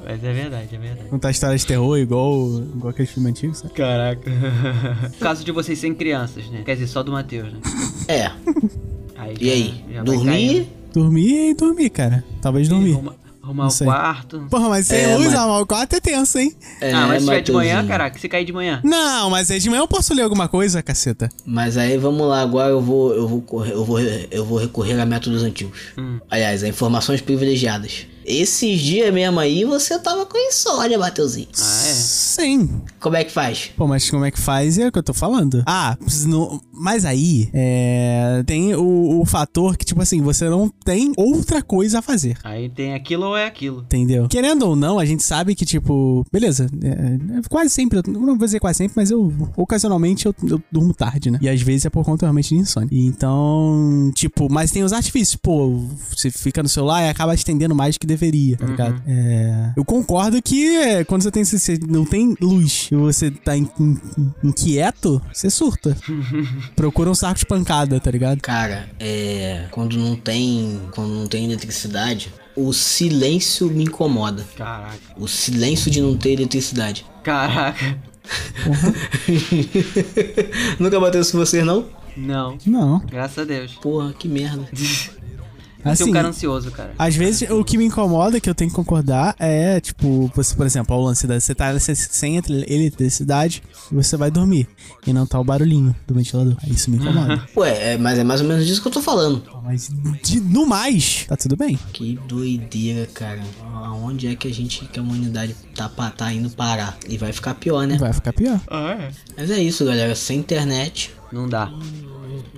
[0.06, 1.10] Mas é verdade, é verdade.
[1.10, 3.74] Contar história de terror igual, igual aqueles filmes antigos, sabe?
[3.74, 4.32] Caraca.
[5.20, 6.64] Caso de vocês serem crianças, né?
[6.66, 7.60] Quer dizer, só do Matheus, né?
[8.08, 8.32] É.
[9.18, 10.04] Aí E já- aí?
[10.04, 10.68] Dormir?
[10.94, 12.24] Dormir e dormir, cara.
[12.42, 12.98] Talvez dormir.
[13.50, 14.48] Arrumar o quarto.
[14.50, 16.56] Porra, mas sem É, luz, mas- arrumar o quarto é tenso, hein?
[16.80, 18.80] É, ah, mas se tiver de manhã, caraca, se cair de manhã.
[18.84, 21.30] Não, mas aí de manhã eu posso ler alguma coisa, caceta.
[21.46, 25.00] Mas aí vamos lá, agora eu vou eu vou correr, eu vou eu vou recorrer
[25.00, 25.80] a métodos antigos.
[25.98, 26.20] Hum.
[26.30, 28.06] Aliás, a informações privilegiadas.
[28.32, 31.48] Esses dias mesmo aí você tava com insônia, Mateuzinho.
[31.58, 31.94] Ah, é?
[31.94, 32.82] Sim.
[33.00, 33.72] Como é que faz?
[33.76, 35.64] Pô, mas como é que faz é o que eu tô falando.
[35.66, 41.12] Ah, não- mas aí é, tem o, o fator que, tipo assim, você não tem
[41.18, 42.38] outra coisa a fazer.
[42.44, 43.82] Aí tem aquilo ou é aquilo.
[43.82, 44.28] Entendeu?
[44.30, 48.38] Querendo ou não, a gente sabe que, tipo, beleza, é, é quase sempre, eu não
[48.38, 51.40] vou dizer quase sempre, mas eu, ocasionalmente, eu, eu durmo tarde, né?
[51.42, 52.90] E às vezes é por conta realmente de insônia.
[52.92, 55.80] E Então, tipo, mas tem os artifícios, pô,
[56.16, 58.19] você fica no celular e acaba estendendo mais do que deveria,
[58.58, 59.02] tá ligado?
[59.08, 63.56] É, eu concordo que é, quando você tem, você não tem luz e você tá
[63.58, 63.98] in- in-
[64.44, 65.96] inquieto, você surta.
[66.76, 68.42] Procura um saco de pancada, tá ligado?
[68.42, 69.66] Cara, é.
[69.72, 70.80] Quando não tem.
[70.94, 74.46] Quando não tem eletricidade, o silêncio me incomoda.
[74.56, 74.98] Caraca.
[75.18, 77.06] O silêncio de não ter eletricidade.
[77.24, 77.98] Caraca.
[80.80, 81.86] Nunca bateu isso com vocês, não?
[82.18, 82.58] Não.
[82.66, 83.00] Não.
[83.10, 83.74] Graças a Deus.
[83.82, 84.68] Porra, que merda.
[85.84, 86.92] É Assim, um cara ansioso, cara.
[86.98, 90.66] Às vezes, o que me incomoda, que eu tenho que concordar, é, tipo, você, por
[90.66, 91.40] exemplo, ao lance da.
[91.40, 94.68] Você tá sem- sem ele- eletricidade e você vai dormir.
[95.08, 96.56] E não tá o barulhinho do ventilador.
[96.68, 97.42] Isso me incomoda.
[97.56, 99.42] Ué, é, mas é mais ou menos disso que eu tô falando.
[99.64, 99.90] Mas,
[100.24, 101.80] de- no mais, tá tudo bem.
[101.94, 103.42] Que doideira, cara.
[103.74, 106.98] Aonde é que a gente, que a humanidade tá, tá indo parar?
[107.08, 107.98] E vai ficar pior, né?
[107.98, 108.60] Vai ficar pior.
[108.70, 109.12] Ah, é?
[109.38, 110.14] Mas é isso, galera.
[110.16, 111.72] Sem internet Não dá.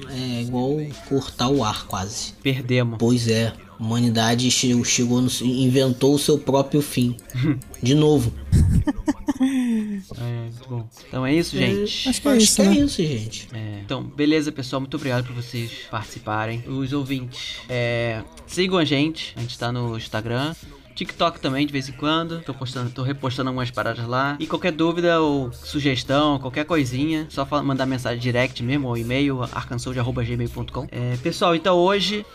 [0.09, 0.77] É igual
[1.07, 2.33] cortar o ar, quase.
[2.41, 2.97] Perdemos.
[2.99, 3.53] Pois é.
[3.79, 7.15] A humanidade che- chegou no, inventou o seu próprio fim.
[7.81, 8.31] De novo.
[9.41, 10.87] É, bom.
[11.07, 12.07] Então é isso, gente.
[12.09, 12.75] Acho que é Acho isso, que é né?
[12.77, 13.47] isso, gente.
[13.53, 14.79] É, então, beleza, pessoal.
[14.79, 16.63] Muito obrigado por vocês participarem.
[16.67, 19.33] Os ouvintes, é, sigam a gente.
[19.35, 20.53] A gente tá no Instagram.
[20.95, 22.41] TikTok também, de vez em quando.
[22.41, 24.37] Tô, postando, tô repostando algumas paradas lá.
[24.39, 30.87] E qualquer dúvida ou sugestão, qualquer coisinha, só mandar mensagem direct mesmo ou e-mail, arcansou.gmail.com.
[30.91, 32.25] É, pessoal, então hoje.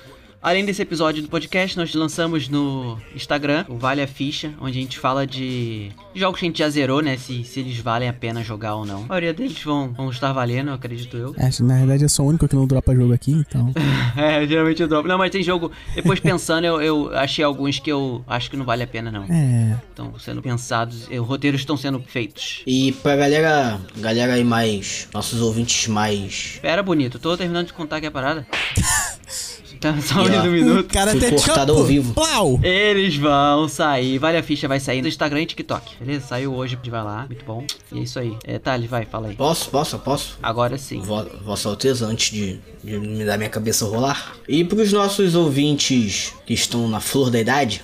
[0.47, 4.80] Além desse episódio do podcast, nós lançamos no Instagram o Vale a Ficha, onde a
[4.80, 7.16] gente fala de jogos que a gente já zerou, né?
[7.16, 9.03] Se, se eles valem a pena jogar ou não.
[9.03, 11.34] A maioria deles vão, vão estar valendo, acredito eu.
[11.36, 13.74] É, na verdade, eu sou o único que não dropa jogo aqui, então.
[14.16, 15.09] É, geralmente eu dropo.
[15.09, 15.72] Não, mas tem jogo.
[15.97, 19.24] Depois pensando, eu, eu achei alguns que eu acho que não vale a pena, não.
[19.24, 19.76] É.
[19.90, 22.62] Estão sendo pensados, eh, roteiros estão sendo feitos.
[22.64, 27.97] E pra galera, galera aí mais, nossos ouvintes mais Espera, bonito, tô terminando de contar
[27.97, 28.47] aqui a parada.
[29.81, 30.89] Tá só um O minuto.
[30.93, 32.14] cara Fui até cortado ao vivo.
[32.14, 32.59] Plau!
[32.62, 34.18] Eles vão sair.
[34.18, 35.97] Vale a ficha, vai sair no Instagram e TikTok.
[36.01, 36.27] Beleza?
[36.27, 37.27] Saiu hoje, vai lá.
[37.27, 37.64] Muito bom.
[37.93, 38.37] E é isso aí.
[38.45, 39.37] É, Thales, vai, fala aí.
[39.37, 40.39] Posso, posso, posso?
[40.43, 41.01] Agora sim.
[41.01, 44.35] Vo- Vossa Alteza, antes de, de me dar minha cabeça rolar.
[44.49, 47.83] E pros nossos ouvintes que estão na flor da idade,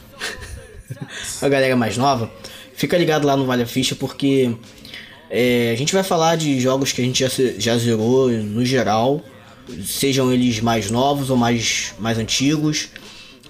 [1.43, 2.31] a galera mais nova,
[2.75, 4.55] fica ligado lá no Vale a Ficha porque
[5.31, 7.29] é, a gente vai falar de jogos que a gente já,
[7.59, 9.21] já zerou no geral,
[9.85, 12.89] sejam eles mais novos ou mais, mais antigos.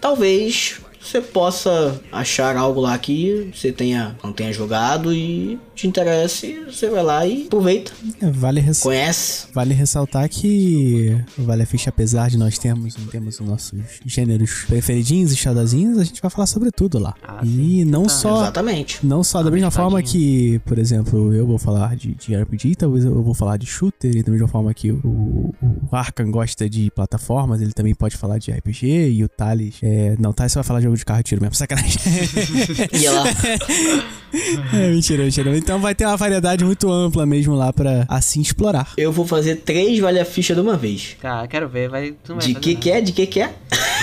[0.00, 6.61] Talvez você possa achar algo lá que você tenha, não tenha jogado e te interesse,
[6.70, 7.92] você vai lá e aproveita,
[8.32, 9.46] Vale, res- conhece.
[9.53, 14.64] vale ressaltar que o Vale a Ficha, apesar de nós termos, temos os nossos gêneros
[14.66, 17.14] preferidinhos e xodózinhos, a gente vai falar sobre tudo lá.
[17.26, 18.09] Ah, e não Tá.
[18.11, 19.05] só Exatamente.
[19.05, 23.05] Não só da mesma forma que, por exemplo, eu vou falar de, de RPG, talvez
[23.05, 25.55] eu vou falar de shooter, e da mesma forma que o, o,
[25.90, 29.76] o Arkan gosta de plataformas, ele também pode falar de RPG, e o Thales.
[29.82, 31.99] É, não, o Thales vai falar de jogo de carro e tiro mesmo, sacanagem.
[32.93, 33.24] E ela,
[34.72, 35.57] é, mentira, mentira.
[35.57, 38.93] Então vai ter uma variedade muito ampla mesmo lá pra assim explorar.
[38.97, 41.16] eu vou fazer três vale a ficha de uma vez.
[41.20, 42.12] Cara, quero ver, vai.
[42.24, 42.80] Tu vai De fazer que nada.
[42.82, 43.01] que é?
[43.01, 43.53] De que que é?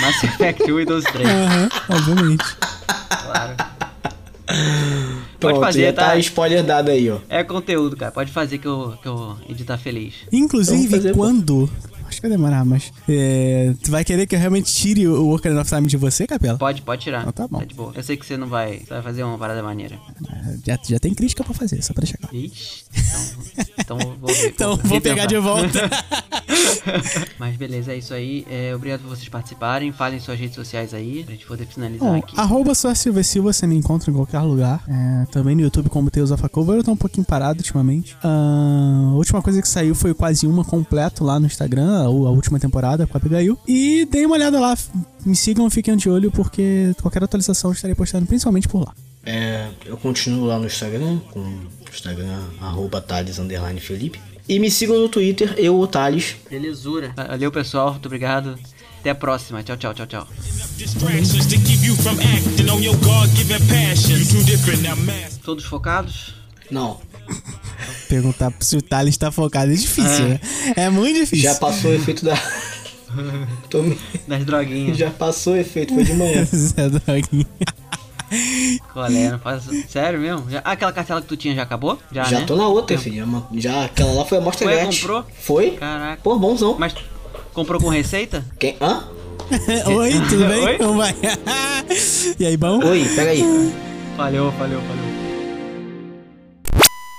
[0.00, 2.44] Mass Effect 1 e 2 e 3, Aham, obviamente.
[3.24, 3.56] claro.
[5.38, 6.16] Pode Pronto, fazer, já tá tá?
[6.18, 7.18] spoiler dado aí, ó.
[7.28, 8.10] É conteúdo, cara.
[8.12, 10.14] Pode fazer que eu, que eu editar feliz.
[10.30, 11.18] Inclusive, fazer, pô.
[11.20, 11.70] quando.
[12.20, 12.92] Acho que vai demorar, mas.
[13.08, 16.58] é, tu vai querer que eu realmente tire o Ocarina of Time de você, Capela?
[16.58, 17.22] Pode, pode tirar.
[17.22, 17.64] Então tá bom.
[17.64, 17.92] de boa.
[17.94, 18.80] Eu sei que você não vai.
[18.80, 19.98] Você vai fazer uma parada maneira.
[20.66, 22.36] Já, já tem crítica pra fazer, só pra deixar claro.
[22.36, 22.84] Ixi.
[23.78, 24.48] Então, então vou ver.
[24.48, 25.88] Então, vou pegar de volta.
[27.38, 28.46] Mas beleza, é isso aí.
[28.50, 29.92] É, obrigado por vocês participarem.
[29.92, 32.38] Falem suas redes sociais aí, pra gente poder finalizar Bom, aqui.
[32.38, 34.82] arroba sua Silva Silva você me encontra em qualquer lugar.
[34.88, 36.76] É, também no YouTube como Tales of a Cover.
[36.76, 38.16] Eu tô um pouquinho parado ultimamente.
[38.22, 42.58] Ah, a última coisa que saiu foi quase uma completo lá no Instagram, a, última
[42.58, 43.58] temporada com a Abigail.
[43.66, 44.76] E deem uma olhada lá.
[45.24, 48.94] Me sigam, fiquem de olho, porque qualquer atualização eu estarei postando principalmente por lá.
[49.24, 54.20] É, eu continuo lá no Instagram, com o Instagram, arroba Thales, underline Felipe.
[54.48, 56.36] E me sigam no Twitter, eu, o Thales.
[56.50, 57.12] Belezura.
[57.16, 57.92] Valeu, pessoal.
[57.92, 58.58] Muito obrigado.
[59.00, 59.62] Até a próxima.
[59.62, 60.28] Tchau, tchau, tchau, tchau.
[65.44, 66.39] Todos focados?
[66.70, 66.98] Não,
[68.08, 70.40] Perguntar se o Thales tá focado é difícil, né?
[70.76, 71.44] É muito difícil.
[71.44, 72.34] já passou o efeito da.
[73.70, 74.96] Tomei- Das droguinhas.
[74.96, 76.44] Já passou o efeito, foi de manhã.
[76.52, 77.46] Zé Droguinha.
[78.92, 79.30] Qual é?
[79.30, 79.64] Não faz...
[79.88, 80.48] Sério mesmo?
[80.50, 80.60] Já...
[80.64, 81.98] Ah, aquela cartela que tu tinha já acabou?
[82.12, 82.46] Já, Já né?
[82.46, 83.44] tô na outra, filho.
[83.54, 85.00] Já aquela lá foi a Ué, grátis.
[85.00, 85.24] comprou?
[85.40, 85.70] Foi?
[85.72, 86.20] Caraca.
[86.22, 86.76] Pô, bonzão.
[86.78, 86.94] Mas
[87.52, 88.44] comprou com receita?
[88.58, 88.76] Quem?
[88.80, 89.04] Hã?
[89.86, 90.64] Oi, tudo bem?
[90.64, 90.78] Oi?
[90.78, 91.14] Como vai?
[92.38, 92.78] e aí, bom?
[92.84, 93.42] Oi, peraí.
[94.16, 95.19] Falhou, falhou, falhou.